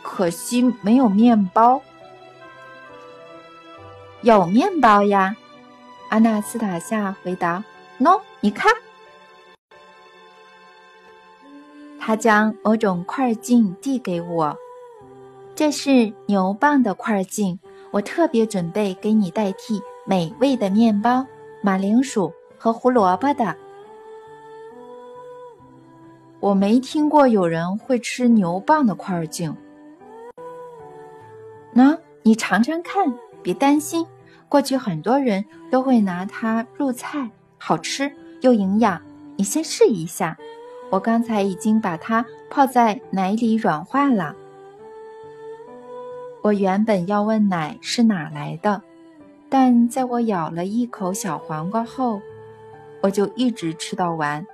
[0.03, 1.81] 可惜没有面包。”
[4.21, 5.35] 有面包呀，
[6.09, 7.63] 阿纳斯塔夏回答。
[7.99, 8.73] 喏，你看，
[11.99, 14.57] 他将某种块茎递给我，
[15.55, 17.59] 这是牛蒡的块茎，
[17.91, 21.25] 我特别准备给你代替美味的面包、
[21.61, 23.55] 马铃薯和胡萝卜的。
[26.39, 29.51] 我没听过有人会吃牛蒡的块茎。
[31.73, 34.05] 喏，你尝尝看，别担心。
[34.47, 39.01] 过去很多人都会拿它入菜，好吃又营养。
[39.37, 40.37] 你先试一下，
[40.91, 44.35] 我刚才已经把它泡在奶里软化了。
[46.43, 48.83] 我原本要问奶是哪来的，
[49.57, 52.21] 但在我咬了一口小黄瓜后，
[52.99, 54.45] 我就一直吃到完，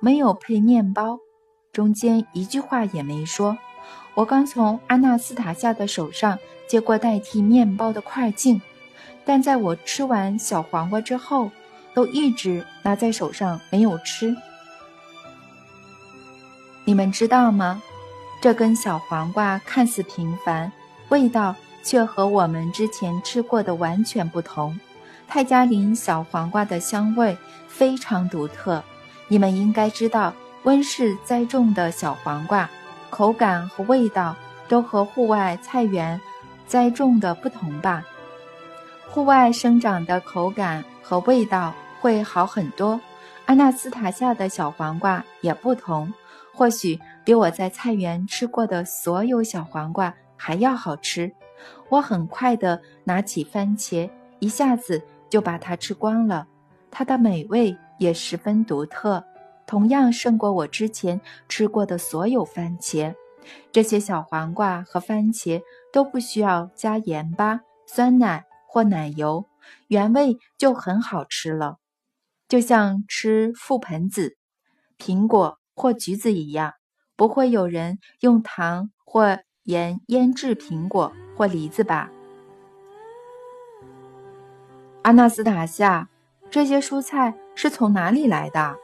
[0.00, 1.20] 没有配面包，
[1.72, 3.56] 中间一句话也没说。
[4.14, 6.36] 我刚从阿纳斯塔夏的手上
[6.66, 8.60] 接过代替面包的块茎。
[9.24, 11.48] 但在我吃完小黄瓜之后，
[11.94, 14.34] 都一直拿在手上没有吃。
[16.84, 17.80] 你们知道吗？
[18.40, 20.72] 这根小黄瓜看似平凡，
[21.10, 24.78] 味道却和我们之前吃过的完全不同。
[25.28, 28.82] 泰加林小黄瓜的香味非常独特。
[29.28, 30.32] 你们应该知道，
[30.64, 32.68] 温室栽种的小黄瓜，
[33.10, 34.36] 口感和味道
[34.68, 36.20] 都和户外菜园
[36.66, 38.04] 栽种的不同吧？
[39.08, 43.00] 户外生长的口感和味道会好很多。
[43.46, 46.12] 阿纳斯塔夏的小黄瓜也不同，
[46.54, 51.32] 或许比我在菜园吃过的所有小黄瓜还要好吃。
[51.92, 56.48] 我很快地拿起番茄，一下子就把它吃光了。
[56.90, 59.22] 它的美味也十分独特，
[59.66, 61.20] 同样胜过我之前
[61.50, 63.14] 吃过的所有番茄。
[63.70, 65.60] 这些小黄瓜和番茄
[65.92, 68.44] 都不需要加盐巴、酸奶。
[68.74, 69.44] 或奶油，
[69.88, 71.76] 原味就很好吃了，
[72.48, 74.38] 就像吃覆盆子、
[74.96, 76.72] 苹果或橘子一样。
[77.14, 82.10] 不会有人用糖或盐腌制苹果或梨子吧？
[85.02, 86.08] 阿纳斯塔夏，
[86.50, 88.76] 这些蔬菜是从哪里来的？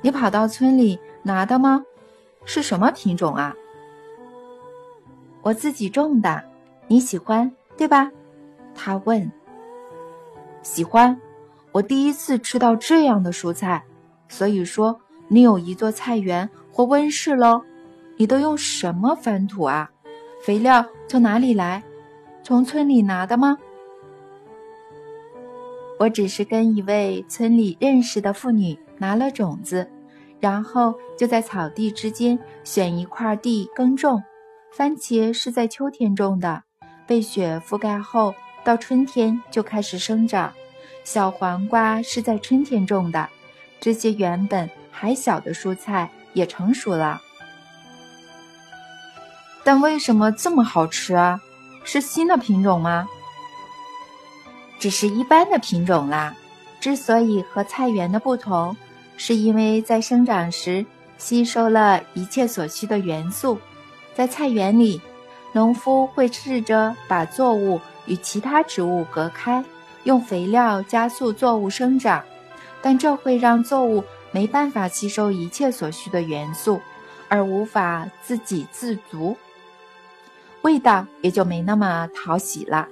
[0.00, 1.84] 你跑到村里拿的吗？
[2.44, 3.54] 是什么品种啊？
[5.42, 6.42] 我自己种的，
[6.86, 8.10] 你喜欢对吧？
[8.74, 9.30] 他问
[10.62, 11.20] ：“喜欢，
[11.72, 13.84] 我第一次吃到这样的蔬菜。
[14.28, 17.62] 所以说，你有一座菜园或温室喽？
[18.16, 19.90] 你都用什么翻土啊？
[20.42, 21.82] 肥料从哪里来？
[22.48, 23.58] 从村里拿的吗？
[25.98, 29.86] 我只是跟一位村里认识的妇女拿了种子，
[30.40, 34.22] 然后就在草地之间选一块地耕种。
[34.72, 36.62] 番茄是在秋天种的，
[37.06, 38.34] 被雪覆盖后。”
[38.64, 40.50] 到春天就开始生长。
[41.04, 43.28] 小黄瓜是在春天种的，
[43.78, 47.20] 这些原本还小的蔬菜也成熟了。
[49.62, 51.42] 但为什么这么好吃啊？
[51.84, 53.08] 是新的品种吗？
[54.78, 56.34] 只是一般的品种啦。
[56.80, 58.76] 之所以和菜园的不同，
[59.16, 63.58] 是因为在生长时吸收了一切所需的元素。
[64.14, 65.00] 在菜园里，
[65.52, 69.64] 农夫会试着把作物与其他植物隔开，
[70.04, 72.22] 用肥料加速作物生长，
[72.80, 76.80] 但这会让作物没办法吸收一切所需的元素，
[77.28, 79.36] 而无法自给自足，
[80.62, 82.88] 味道也就没那么讨喜了。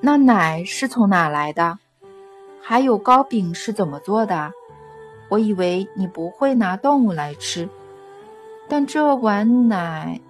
[0.00, 1.78] 那奶是从哪来的？
[2.60, 4.52] 还有糕饼是怎么做的？
[5.28, 7.68] 我以为你不会拿动物来吃，
[8.68, 10.20] 但这碗奶，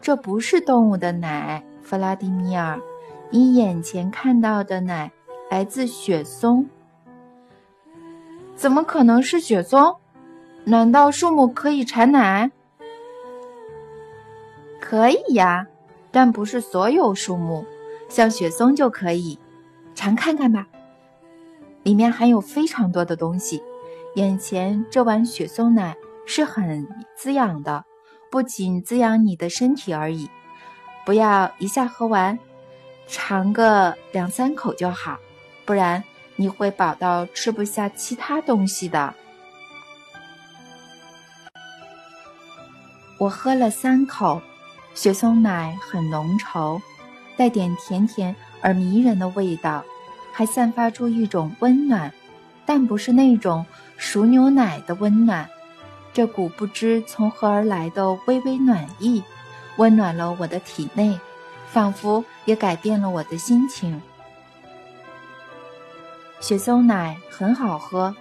[0.00, 2.80] 这不是动物的奶，弗拉迪米尔，
[3.30, 5.12] 你眼前看到的奶
[5.48, 6.66] 来自雪松。
[8.56, 9.96] 怎么可能是雪松？
[10.64, 12.50] 难道树木可以产奶？
[14.86, 15.66] 可以呀，
[16.12, 17.64] 但不是所有树木。
[18.10, 19.38] 像雪松就可以，
[19.94, 20.66] 尝看看吧。
[21.82, 23.62] 里面含有非常多的东西。
[24.16, 27.86] 眼前这碗雪松奶是很滋养的，
[28.30, 30.28] 不仅滋养你的身体而已。
[31.06, 32.38] 不要一下喝完，
[33.08, 35.18] 尝个两三口就好，
[35.64, 36.04] 不然
[36.36, 39.14] 你会饱到吃不下其他东西的。
[43.18, 44.42] 我喝了三口，
[44.94, 46.80] 雪松奶很浓稠。
[47.36, 49.84] 带点甜甜而迷人的味道，
[50.32, 52.12] 还散发出一种温暖，
[52.64, 53.66] 但不是那种
[53.96, 55.50] 熟牛奶的温暖。
[56.12, 59.20] 这股不知从何而来的微微暖意，
[59.78, 61.18] 温暖了我的体内，
[61.72, 64.00] 仿佛也改变了我的心情。
[66.38, 68.14] 雪松奶很好喝，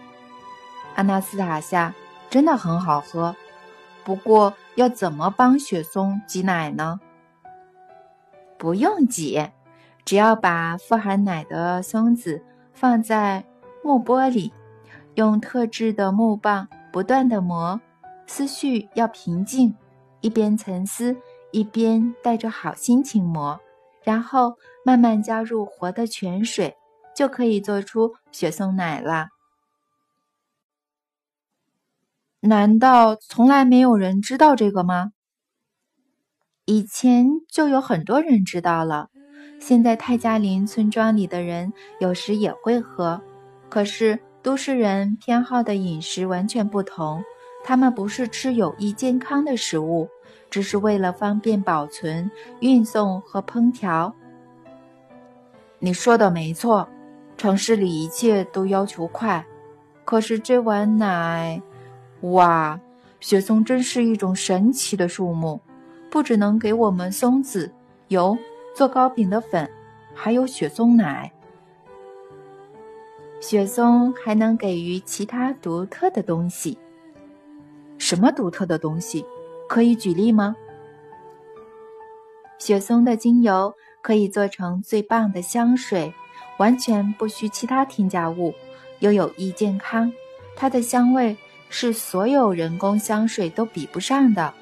[0.95, 1.93] 阿纳斯塔夏
[2.31, 3.35] 真的很好喝。
[4.05, 6.99] 不过，要怎么帮雪松挤奶呢？
[8.57, 9.49] 不用挤，
[10.05, 12.41] 只要把富含奶的松子
[12.73, 13.43] 放在
[13.83, 14.53] 木钵里，
[15.15, 17.79] 用特制的木棒不断的磨，
[18.25, 19.75] 思绪要平静，
[20.21, 21.17] 一边沉思
[21.51, 23.59] 一边带着好心情磨，
[24.03, 26.75] 然后慢慢加入活的泉水，
[27.15, 29.27] 就可以做出雪松奶了。
[32.45, 35.13] 难道从来没有人知道这个吗？
[36.65, 39.07] 以前就有很多人知道了，
[39.61, 41.71] 现在泰加林村庄里的人
[42.01, 43.21] 有时也会喝。
[43.69, 47.23] 可是都市人偏好的饮食完全不同，
[47.63, 50.09] 他们不是吃有益健康的食物，
[50.49, 52.29] 只是为了方便保存、
[52.59, 54.13] 运送和烹调。
[55.79, 56.89] 你说的没错，
[57.37, 59.45] 城市里一切都要求快。
[60.03, 61.61] 可是这碗奶，
[62.23, 62.79] 哇，
[63.19, 65.61] 雪松真是一种神奇的树木。
[66.09, 67.73] 不只能给我们松子、
[68.09, 68.37] 油
[68.75, 69.67] 做糕饼的粉，
[70.13, 71.31] 还有雪松奶。
[73.41, 76.77] 雪松还能给予其他独特的东西。
[77.97, 79.25] 什么独特的东西？
[79.67, 80.55] 可以举例吗？
[82.59, 86.13] 雪松的精油可以做成最棒的香水，
[86.59, 88.53] 完全不需其他添加物，
[88.99, 90.13] 又有益健康。
[90.55, 91.35] 它的香味
[91.75, 94.53] 是所有人工香水都比不上的。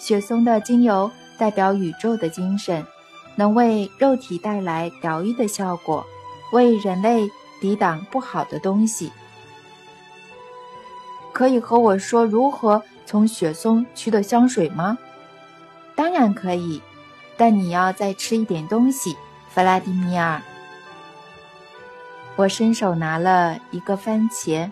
[0.00, 1.08] 雪松的精油
[1.38, 2.84] 代表宇宙的精神，
[3.36, 6.04] 能为肉体带来疗愈的效果，
[6.50, 9.12] 为人类抵挡不好的东西。
[11.32, 14.98] 可以和我说如何从雪松取得香水吗？
[15.94, 16.82] 当然可以，
[17.36, 19.16] 但你要再吃一点东西，
[19.50, 20.42] 弗拉迪米尔。
[22.34, 24.68] 我伸手拿了一个番茄，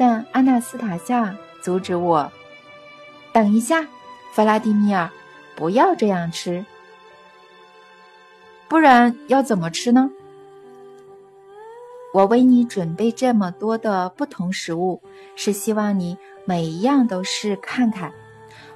[0.00, 2.32] 但阿纳斯塔夏阻止我。
[3.34, 3.86] 等一下。
[4.32, 5.10] 弗拉迪米尔，
[5.56, 6.64] 不要这样吃，
[8.68, 10.08] 不然要怎么吃呢？
[12.14, 15.02] 我为你准备这么多的不同食物，
[15.34, 18.12] 是希望你每一样都试看看，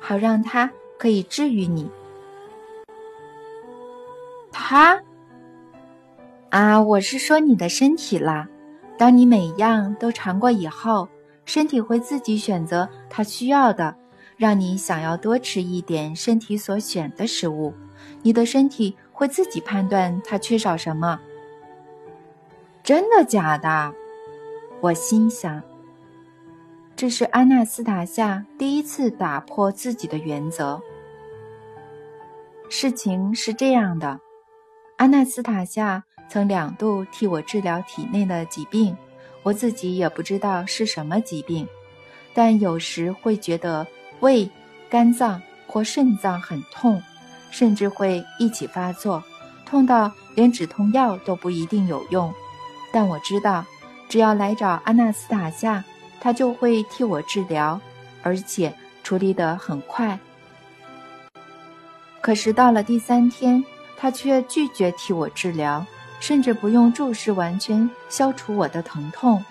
[0.01, 1.89] 好让它可以治愈你。
[4.51, 5.01] 它
[6.51, 8.49] 啊，我是说你的身体啦。
[8.99, 11.09] 当你每一样都尝过以后，
[11.45, 13.97] 身体会自己选择它需要的。
[14.37, 17.73] 让你想要多吃一点身体所选的食物，
[18.21, 21.21] 你的身体会自己判断它缺少什么。
[22.83, 23.95] 真的假的？
[24.81, 25.63] 我心想，
[26.97, 30.83] 这是安娜斯塔夏第一次打破自己的原则。
[32.69, 34.19] 事情是这样的，
[34.97, 38.97] 阿纳斯塔夏曾两度替我治疗体内的疾病，
[39.45, 41.69] 我自己也不知道是什么疾病，
[42.35, 43.87] 但有时会觉得
[44.19, 44.51] 胃、
[44.91, 47.01] 肝脏或肾脏很痛，
[47.53, 49.23] 甚至会一起发作，
[49.65, 52.33] 痛到连止痛药都不一定有用。
[52.93, 53.65] 但我知道，
[54.09, 55.85] 只要来找阿纳斯塔夏，
[56.21, 57.81] 他就会替我治疗，
[58.23, 58.73] 而且
[59.03, 60.19] 处理得很快。
[62.23, 63.63] 可是到了第三天，
[63.99, 65.85] 他却拒绝替我治疗，
[66.25, 69.45] 甚至不用注射完全消除我的疼痛，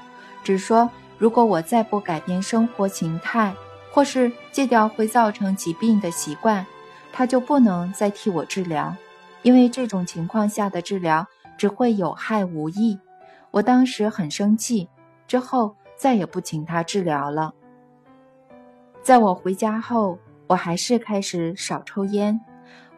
[0.43, 3.53] 只说如果我再不改变生活形态，
[3.91, 6.65] 或是戒掉会造成疾病的习惯，
[7.11, 8.95] 他就不能再替我治疗，
[9.43, 11.27] 因为这种情况下的治疗
[11.59, 12.97] 只会有害无益。
[13.51, 14.89] 我当时很生气，
[15.27, 17.53] 之后再也不请他治疗了。
[19.03, 20.17] 在我回家后，
[20.47, 22.41] 我还是开始少抽烟。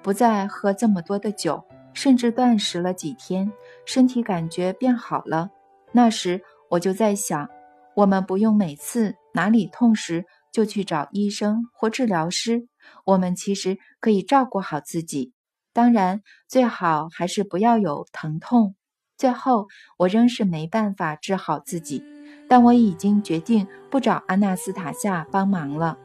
[0.02, 1.62] 不再喝这么多的酒，
[1.96, 3.52] 甚至断食了几天，
[3.86, 5.50] 身体感觉变好了。
[5.94, 7.50] 那时我就在想，
[7.96, 12.68] 我们不用每次哪里痛时就去找医生或治疗师，
[13.06, 15.34] 我们其实可以照顾好自己。
[15.74, 18.76] 当然，最好还是不要有疼痛。
[19.18, 19.68] 最后，
[19.98, 22.04] 我仍是没办法治好自己，
[22.50, 25.98] 但我已经决定不找阿纳斯塔夏帮忙了。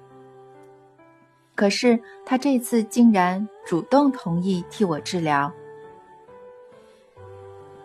[1.57, 5.53] 可是他这次竟然主动同意替我治疗。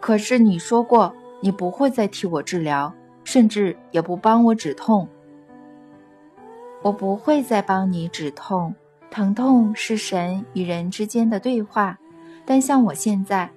[0.06, 2.94] 可是你说过你不会再替我治疗，
[3.24, 5.10] 甚至也不帮我止痛。
[6.84, 8.76] 我不会再帮你止痛，
[9.10, 11.98] 疼痛是神与人之间的对话。
[12.46, 13.50] 但像我现在，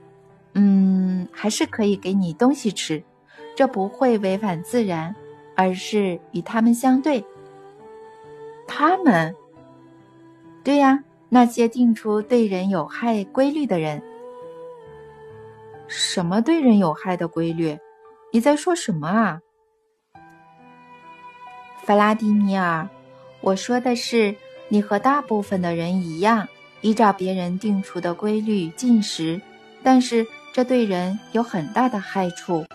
[0.54, 3.02] 嗯，还是可以给你东西吃，
[3.54, 5.14] 这不会违反自然，
[5.54, 7.22] 而是与他们相对。
[8.66, 9.36] 他们。
[10.64, 14.02] 对呀，那些定出对人有害规律的人。
[15.88, 17.78] 什么对人有害的规律？
[18.32, 19.40] 你在说什么啊，
[21.84, 22.88] 弗拉迪米尔？
[23.40, 24.36] 我说的是，
[24.68, 26.46] 你和大部分的人一样，
[26.82, 29.40] 依照别人定出的规律进食，
[29.82, 32.66] 但是这对人有很大的害处。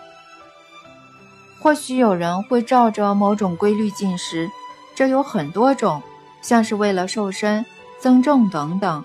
[1.60, 4.50] 或许有人会照着某种规律进食，
[4.94, 6.02] 这有很多种，
[6.42, 7.64] 像是为了瘦身。
[8.00, 9.02] 增重等等，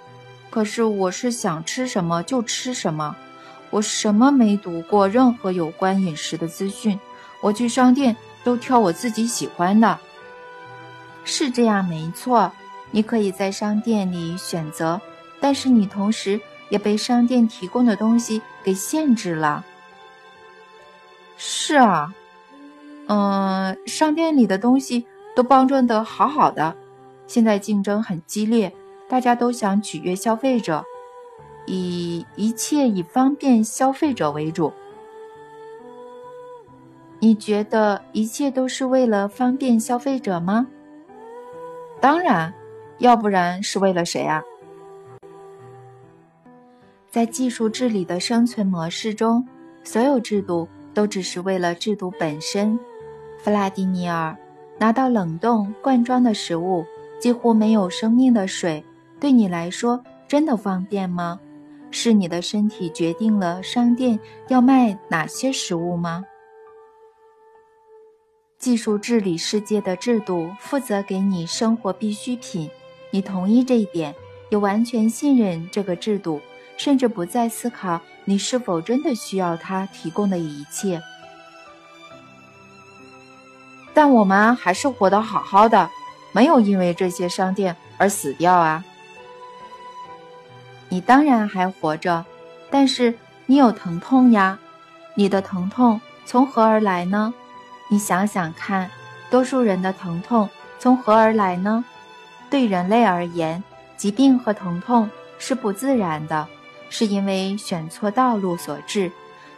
[0.49, 3.15] 可是我是想吃什么就吃什么，
[3.71, 6.99] 我什么没读过任何有关饮食的资讯，
[7.41, 9.99] 我去商店都挑我自己喜欢的。
[11.23, 12.51] 是这样没错，
[12.91, 14.99] 你可以在商店里选择，
[15.39, 16.39] 但是你同时
[16.69, 19.63] 也被商店提供的东西给限制了。
[21.37, 22.13] 是啊，
[23.07, 25.05] 嗯，商店里的东西
[25.35, 26.75] 都包装得好好的，
[27.27, 28.73] 现在竞争很激烈。
[29.07, 30.85] 大家都想取悦消费者，
[31.71, 34.73] 以一切以方便消费者为主。
[37.19, 40.65] 你觉得一切都是为了方便消费者吗？
[42.01, 42.51] 当然，
[42.97, 44.41] 要不然是为了谁啊？
[47.11, 49.47] 在技术治理的生存模式中，
[49.83, 52.79] 所有制度都只是为了制度本身。
[53.37, 54.35] 弗拉迪米尔，
[54.79, 56.85] 拿到冷冻罐装的食物，
[57.19, 58.83] 几乎没有生命的水。
[59.19, 61.39] 对你来说真的方便吗？
[61.91, 66.23] 是你的身体决定了商店要卖哪些食物吗？
[68.57, 72.69] 技术治理世界的制度，负责给你生活必需品。
[73.11, 74.13] 你同意这一点，
[74.49, 76.41] 也完全信任这个制度，
[76.77, 81.01] 甚至不再思考你是否真的需要它提供的一切。
[83.93, 85.89] 但我们还是活得好好的，
[86.31, 88.83] 没有因为这些商店而死掉啊。
[90.89, 92.25] 你当然还活着，
[92.69, 93.15] 但是
[93.45, 94.59] 你有疼痛呀。
[95.15, 97.33] 你的疼痛从何而来呢？
[97.89, 98.89] 你想想看，
[99.29, 101.83] 多数人的疼痛从何而来呢？
[102.49, 103.63] 对人类而言，
[103.95, 106.47] 疾病和疼痛是不自然的，
[106.89, 109.11] 是因为选错道路所致。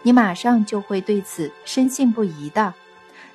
[0.03, 2.73] 你马上就会对此深信不疑的。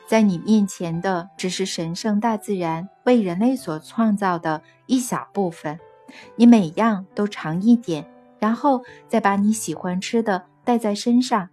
[0.06, 5.78] 在你面前的只是神圣大自然为人类所创造的一小部分。
[6.36, 11.48] 你每样都尝一点，然后再把你喜欢吃的带在身上。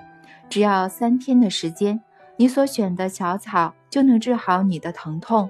[0.49, 2.01] 只要三天的时间，
[2.38, 5.49] 你所选的小草就能治好你的疼痛。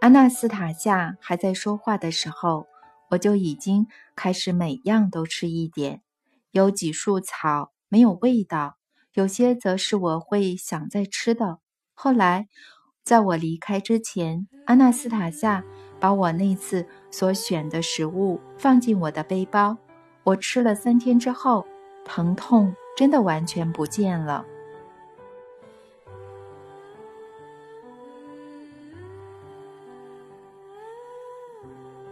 [0.00, 2.66] 阿纳斯塔夏还在说话的时候，
[3.10, 6.02] 我就已经开始每样都吃一点。
[6.50, 8.76] 有几束草没有味道，
[9.14, 11.58] 有些则是我会想再吃的。
[11.94, 12.48] 后来，
[13.02, 15.64] 在我离开之前，阿纳斯塔夏。
[16.04, 19.74] 把我那次所选的食物放进我的背包。
[20.22, 21.66] 我吃了三天之后，
[22.04, 24.44] 疼痛真的完全不见了。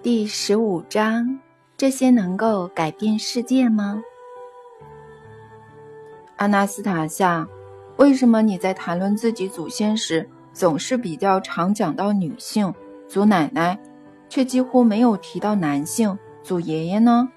[0.02, 1.38] 第十五章：
[1.76, 4.02] 这些能够改变世界吗？
[6.36, 7.46] 阿纳斯塔夏，
[7.98, 12.74] 为什么你在谈论自己祖先时，总是比较常讲到女性
[13.12, 13.78] 祖奶奶，
[14.30, 17.28] 却几乎没有提到男性祖爷爷呢？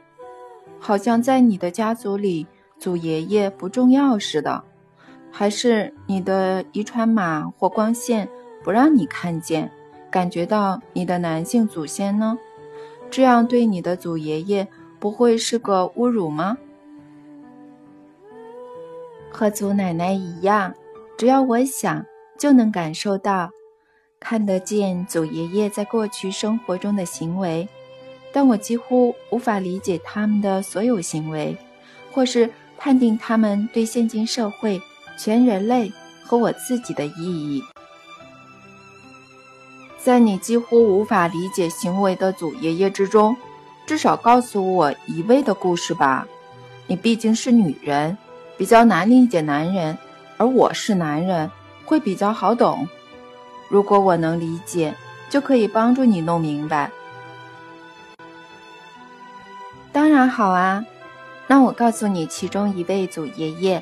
[0.80, 2.48] 好像在你的家族里，
[2.80, 4.64] 祖爷爷不重要似的，
[5.30, 8.30] 还是你的遗传码或光线
[8.64, 9.70] 不让你看见、
[10.10, 12.38] 感觉到你的男性祖先呢？
[13.12, 14.66] 这样对你的祖爷爷
[14.98, 16.58] 不会是个侮辱吗？
[19.30, 20.74] 和祖奶奶一样，
[21.18, 22.06] 只要我想，
[22.38, 23.52] 就能感受到、
[24.28, 27.70] 看得见祖爷爷在过去生活中的行为。
[28.34, 31.56] 但我几乎无法理解他们的所有行为，
[32.12, 34.82] 或是判定他们对现今社会、
[35.16, 37.64] 全人类和我自己的意义。
[40.00, 43.38] 在你几乎无法理解行为的祖爷爷之中，
[43.86, 46.28] 至少告诉我一位的故事吧。
[46.88, 48.18] 你毕竟是女人，
[48.58, 49.96] 比较难理解男人，
[50.38, 51.50] 而我是男人，
[51.86, 52.88] 会比较好懂。
[53.68, 54.94] 如果我能理解，
[55.30, 56.92] 就可以帮助你弄明白。
[59.92, 60.86] 当然好啊，
[61.48, 63.82] 那我告诉你其中一位祖爷爷，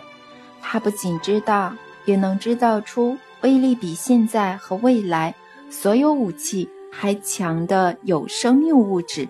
[0.61, 1.73] 他不仅知道，
[2.05, 5.34] 也能制造出威力比现在和未来
[5.69, 9.27] 所有武器还强的有生命物质，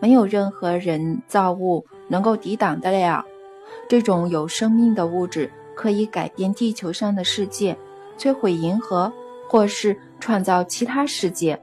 [0.00, 3.24] 没有任何人造物能够抵挡得了。
[3.88, 7.76] 这种有生命的物质可以改变地球上的世界，
[8.18, 9.10] 摧毁银河，
[9.48, 11.58] 或是创造其他世界。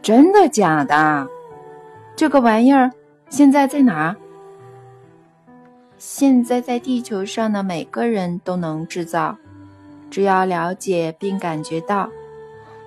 [0.00, 1.28] 真的假的？
[2.16, 2.90] 这个玩意儿
[3.28, 4.16] 现在在哪？
[5.98, 9.36] 现在在地球上的每个人都能制造，
[10.10, 12.10] 只要了解并感觉到。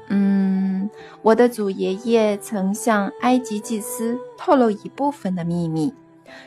[0.09, 0.89] 嗯，
[1.21, 5.93] 我的祖爷爷曾向埃及祭司透露一部分的秘密，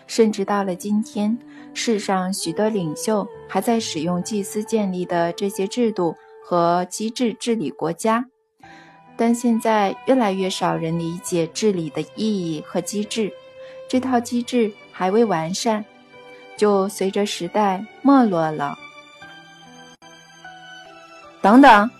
[0.06, 1.36] 甚至到了今天，
[1.74, 6.14] 世上许多领袖还在使用祭司建立的这些制度
[6.48, 8.24] 和机制治理国家。
[9.18, 13.30] 但现在越来越少人理解治理的意义和机制，
[13.86, 15.84] 这套机制还未完善，
[16.56, 18.78] 就随着时代没落了。
[21.42, 21.90] 等等，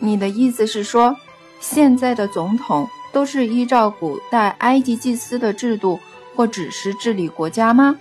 [0.00, 1.16] 你的意思是说，
[1.58, 5.98] 现在的总统都是依照古代埃及祭司的制度
[6.36, 7.98] 或指示治理国家吗？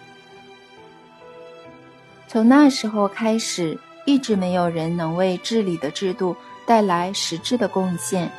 [2.27, 6.33] 从那时候开始，一直没有人能为治理的制度
[6.65, 8.31] 带来实质的贡献。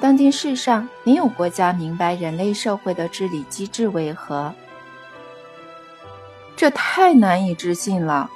[0.00, 4.52] 当今世上没有国家明白人类社会的治理机制为何，
[6.56, 8.28] 这太难以置信了。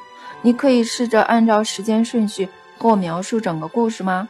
[0.43, 4.29] 你可以试着按照时间顺序和我描述整个故事吗？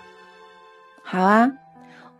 [1.02, 1.52] 好啊，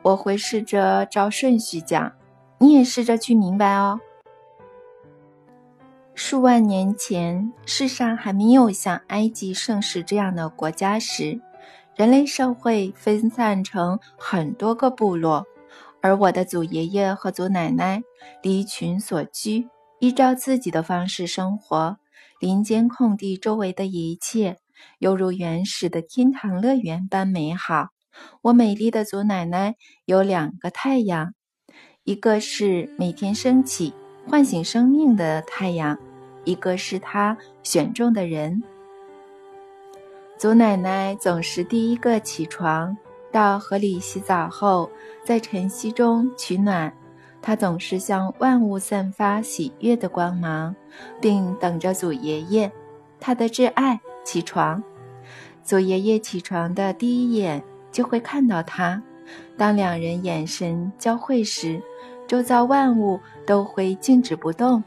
[0.02, 2.12] 我会试着照顺序讲，
[2.58, 3.98] 你也试着去明白哦。
[6.18, 11.38] 数万年前，世上还没有像埃及盛世这样的国家时。
[11.94, 15.44] 人类社会分散成很多个部落，
[16.00, 18.02] 而我的祖爷爷和祖奶奶
[18.42, 19.68] 离群所居，
[20.00, 21.98] 依照自己的方式生活。
[22.40, 24.56] 林间空地周围的一切，
[24.98, 27.88] 犹如原始的天堂乐园般美好。
[28.40, 29.74] 我美丽的祖奶奶
[30.06, 31.34] 有两个太阳，
[32.04, 33.92] 一个是每天升起
[34.26, 35.98] 唤醒生命的太阳，
[36.46, 38.62] 一个是他选中的人。
[40.38, 42.96] 祖奶奶总是第一个起床，
[43.30, 44.90] 到河里洗澡后，
[45.22, 46.90] 在晨曦中取暖。
[47.42, 50.74] 她总是向万物散发喜悦的光芒，
[51.20, 52.70] 并等着祖爷爷，
[53.20, 54.82] 她的挚爱起床。
[55.62, 59.00] 祖爷爷起床的第一眼就会看到他。
[59.56, 61.80] 当两人眼神交汇时，
[62.26, 64.82] 周遭万物都会静止不动，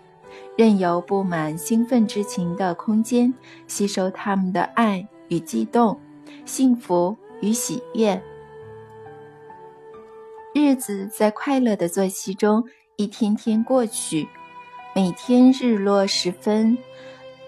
[0.59, 3.33] 任由布满兴奋之情的空间
[3.65, 5.07] 吸收他们的爱。
[5.29, 5.97] 与激动，
[6.43, 8.21] 幸福与喜悦，
[10.53, 12.65] 日子在快乐的作息中
[12.97, 14.27] 一天天过去。
[14.93, 16.77] 每天日落时分，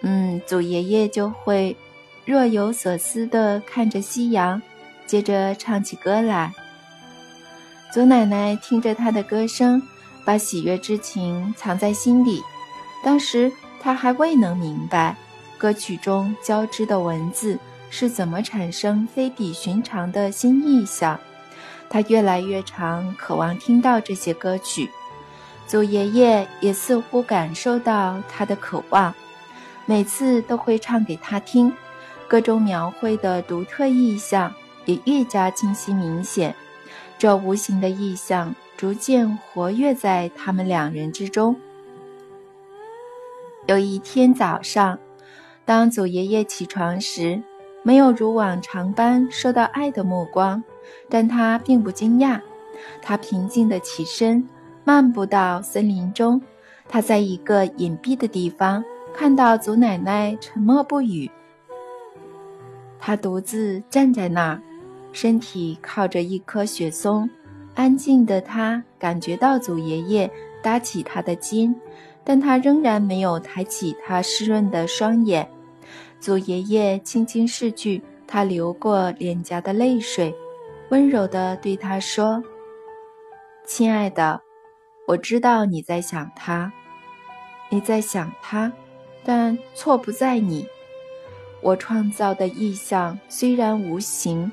[0.04, 1.76] 嗯，祖爷爷就会
[2.24, 4.62] 若有所思地看着夕阳，
[5.06, 6.54] 接着唱起歌来。
[7.92, 9.82] 祖奶奶听着他的歌声，
[10.24, 12.42] 把喜悦之情藏在心底。
[13.04, 15.16] 当时他还未能明白，
[15.58, 17.58] 歌曲中交织的文字。
[17.94, 21.20] 是怎么产生非比寻常的新意象？
[21.90, 24.90] 他越来越常渴望听到这些歌曲。
[25.68, 29.14] 祖爷爷也似乎感受到他的渴望，
[29.86, 31.74] 每次都会唱给他听。
[32.30, 34.54] 歌中描绘的独特意象
[34.86, 36.56] 也愈加清晰明显。
[37.18, 41.60] 这无形的意象逐渐活跃在他们两人之中。
[43.72, 45.00] 有一天早上，
[45.64, 47.42] 当祖爷爷起床时，
[47.84, 50.62] 没有如往常般受到爱的目光，
[51.08, 52.42] 但他并不惊讶。
[53.02, 54.46] 他平静地起身。
[54.84, 56.42] 漫步到森林中，
[56.90, 61.32] 他在一个隐蔽的地方看到祖奶奶沉默不语。
[63.00, 64.62] 他独自站在那儿，
[65.14, 67.30] 身体靠着一棵雪松，
[67.74, 70.30] 安静的他感觉到祖爷爷
[70.62, 71.74] 搭起他的肩，
[72.24, 75.50] 但他仍然没有抬起他湿润的双眼。
[76.20, 80.36] 祖爷爷轻轻拭去他流过脸颊的泪水，
[80.90, 82.44] 温柔地对他说
[83.66, 84.42] ：“亲爱的。”
[85.08, 86.72] 我知道你在想他，
[87.70, 88.72] 你在想他，
[89.26, 90.66] 但错不在你。
[91.60, 94.52] 我创造的意象虽然无形，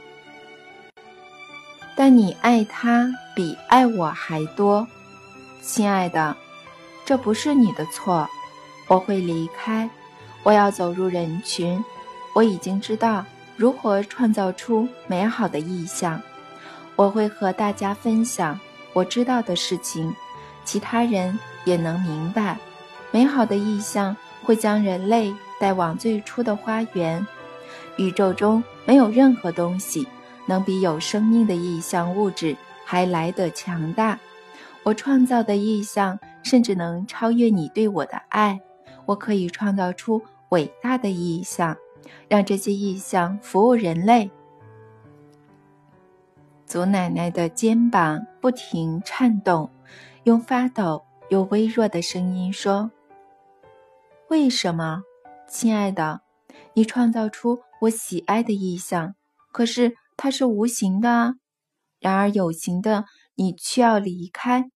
[1.95, 4.89] 但你爱他比爱我还多，
[5.62, 6.37] 亲爱的，
[7.09, 8.29] 这不是你的错。
[8.87, 9.89] 我会离开，
[10.43, 11.83] 我要走入人群。
[12.35, 13.25] 我已经知道
[13.57, 16.21] 如何创造出美好的意象。
[16.97, 18.61] 我会和大家分享
[18.93, 20.15] 我知道的事情。
[20.67, 22.59] 其他人也能明白，
[23.11, 27.27] 美好的意象会将人类带往最初的花园。
[27.97, 30.07] 宇宙中没有任何东西
[30.45, 32.55] 能比有生命的意象物质
[32.85, 34.19] 还来得强大。
[34.83, 36.19] 我创造的意象
[36.49, 38.59] 甚至能超越你对我的爱。
[39.05, 41.77] 我可以创造出伟大的意象，
[42.27, 44.31] 让这些意象服务人类。
[46.65, 49.71] 祖奶奶的肩膀不停颤动。
[50.25, 52.91] 用发抖又微弱的声音说
[54.29, 55.03] ：“为什么，
[55.49, 56.21] 亲爱的？
[56.75, 59.15] 你创造出我喜爱的意象，
[59.53, 61.37] 可是它是无形的。
[61.99, 64.71] 然而有形的你却要离开。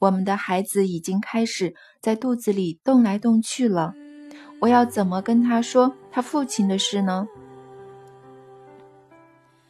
[0.00, 3.94] 我们的孩子已经开始在肚子里动来动去了。
[4.58, 7.28] 我要怎么跟他说他父亲的事呢？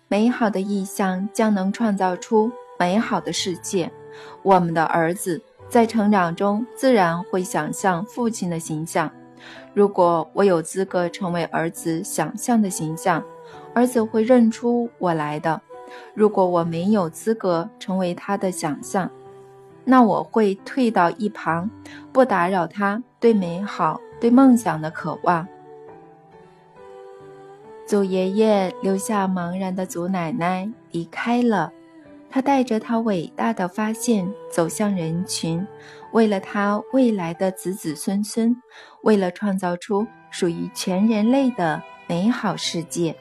[0.06, 3.90] 美好的意象将能创造出美好的世界。”
[4.42, 9.10] 我们的儿子在成长中自然会想象父亲的形象。
[9.72, 13.24] 如果我有资格成为儿子想象的形象，
[13.74, 15.60] 儿子会认出我来的。
[16.14, 19.10] 如果我没有资格成为他的想象，
[19.90, 21.68] 那我会退到一旁，
[22.12, 25.48] 不打扰他对美好、对梦想的渴望。
[27.88, 31.72] 祖爷爷留下茫然的祖奶奶离开了。
[32.30, 35.66] 他带着他伟大的发现走向人群，
[36.12, 38.54] 为了他未来的子子孙孙，
[39.02, 43.16] 为了创造出属于全人类的美好世界。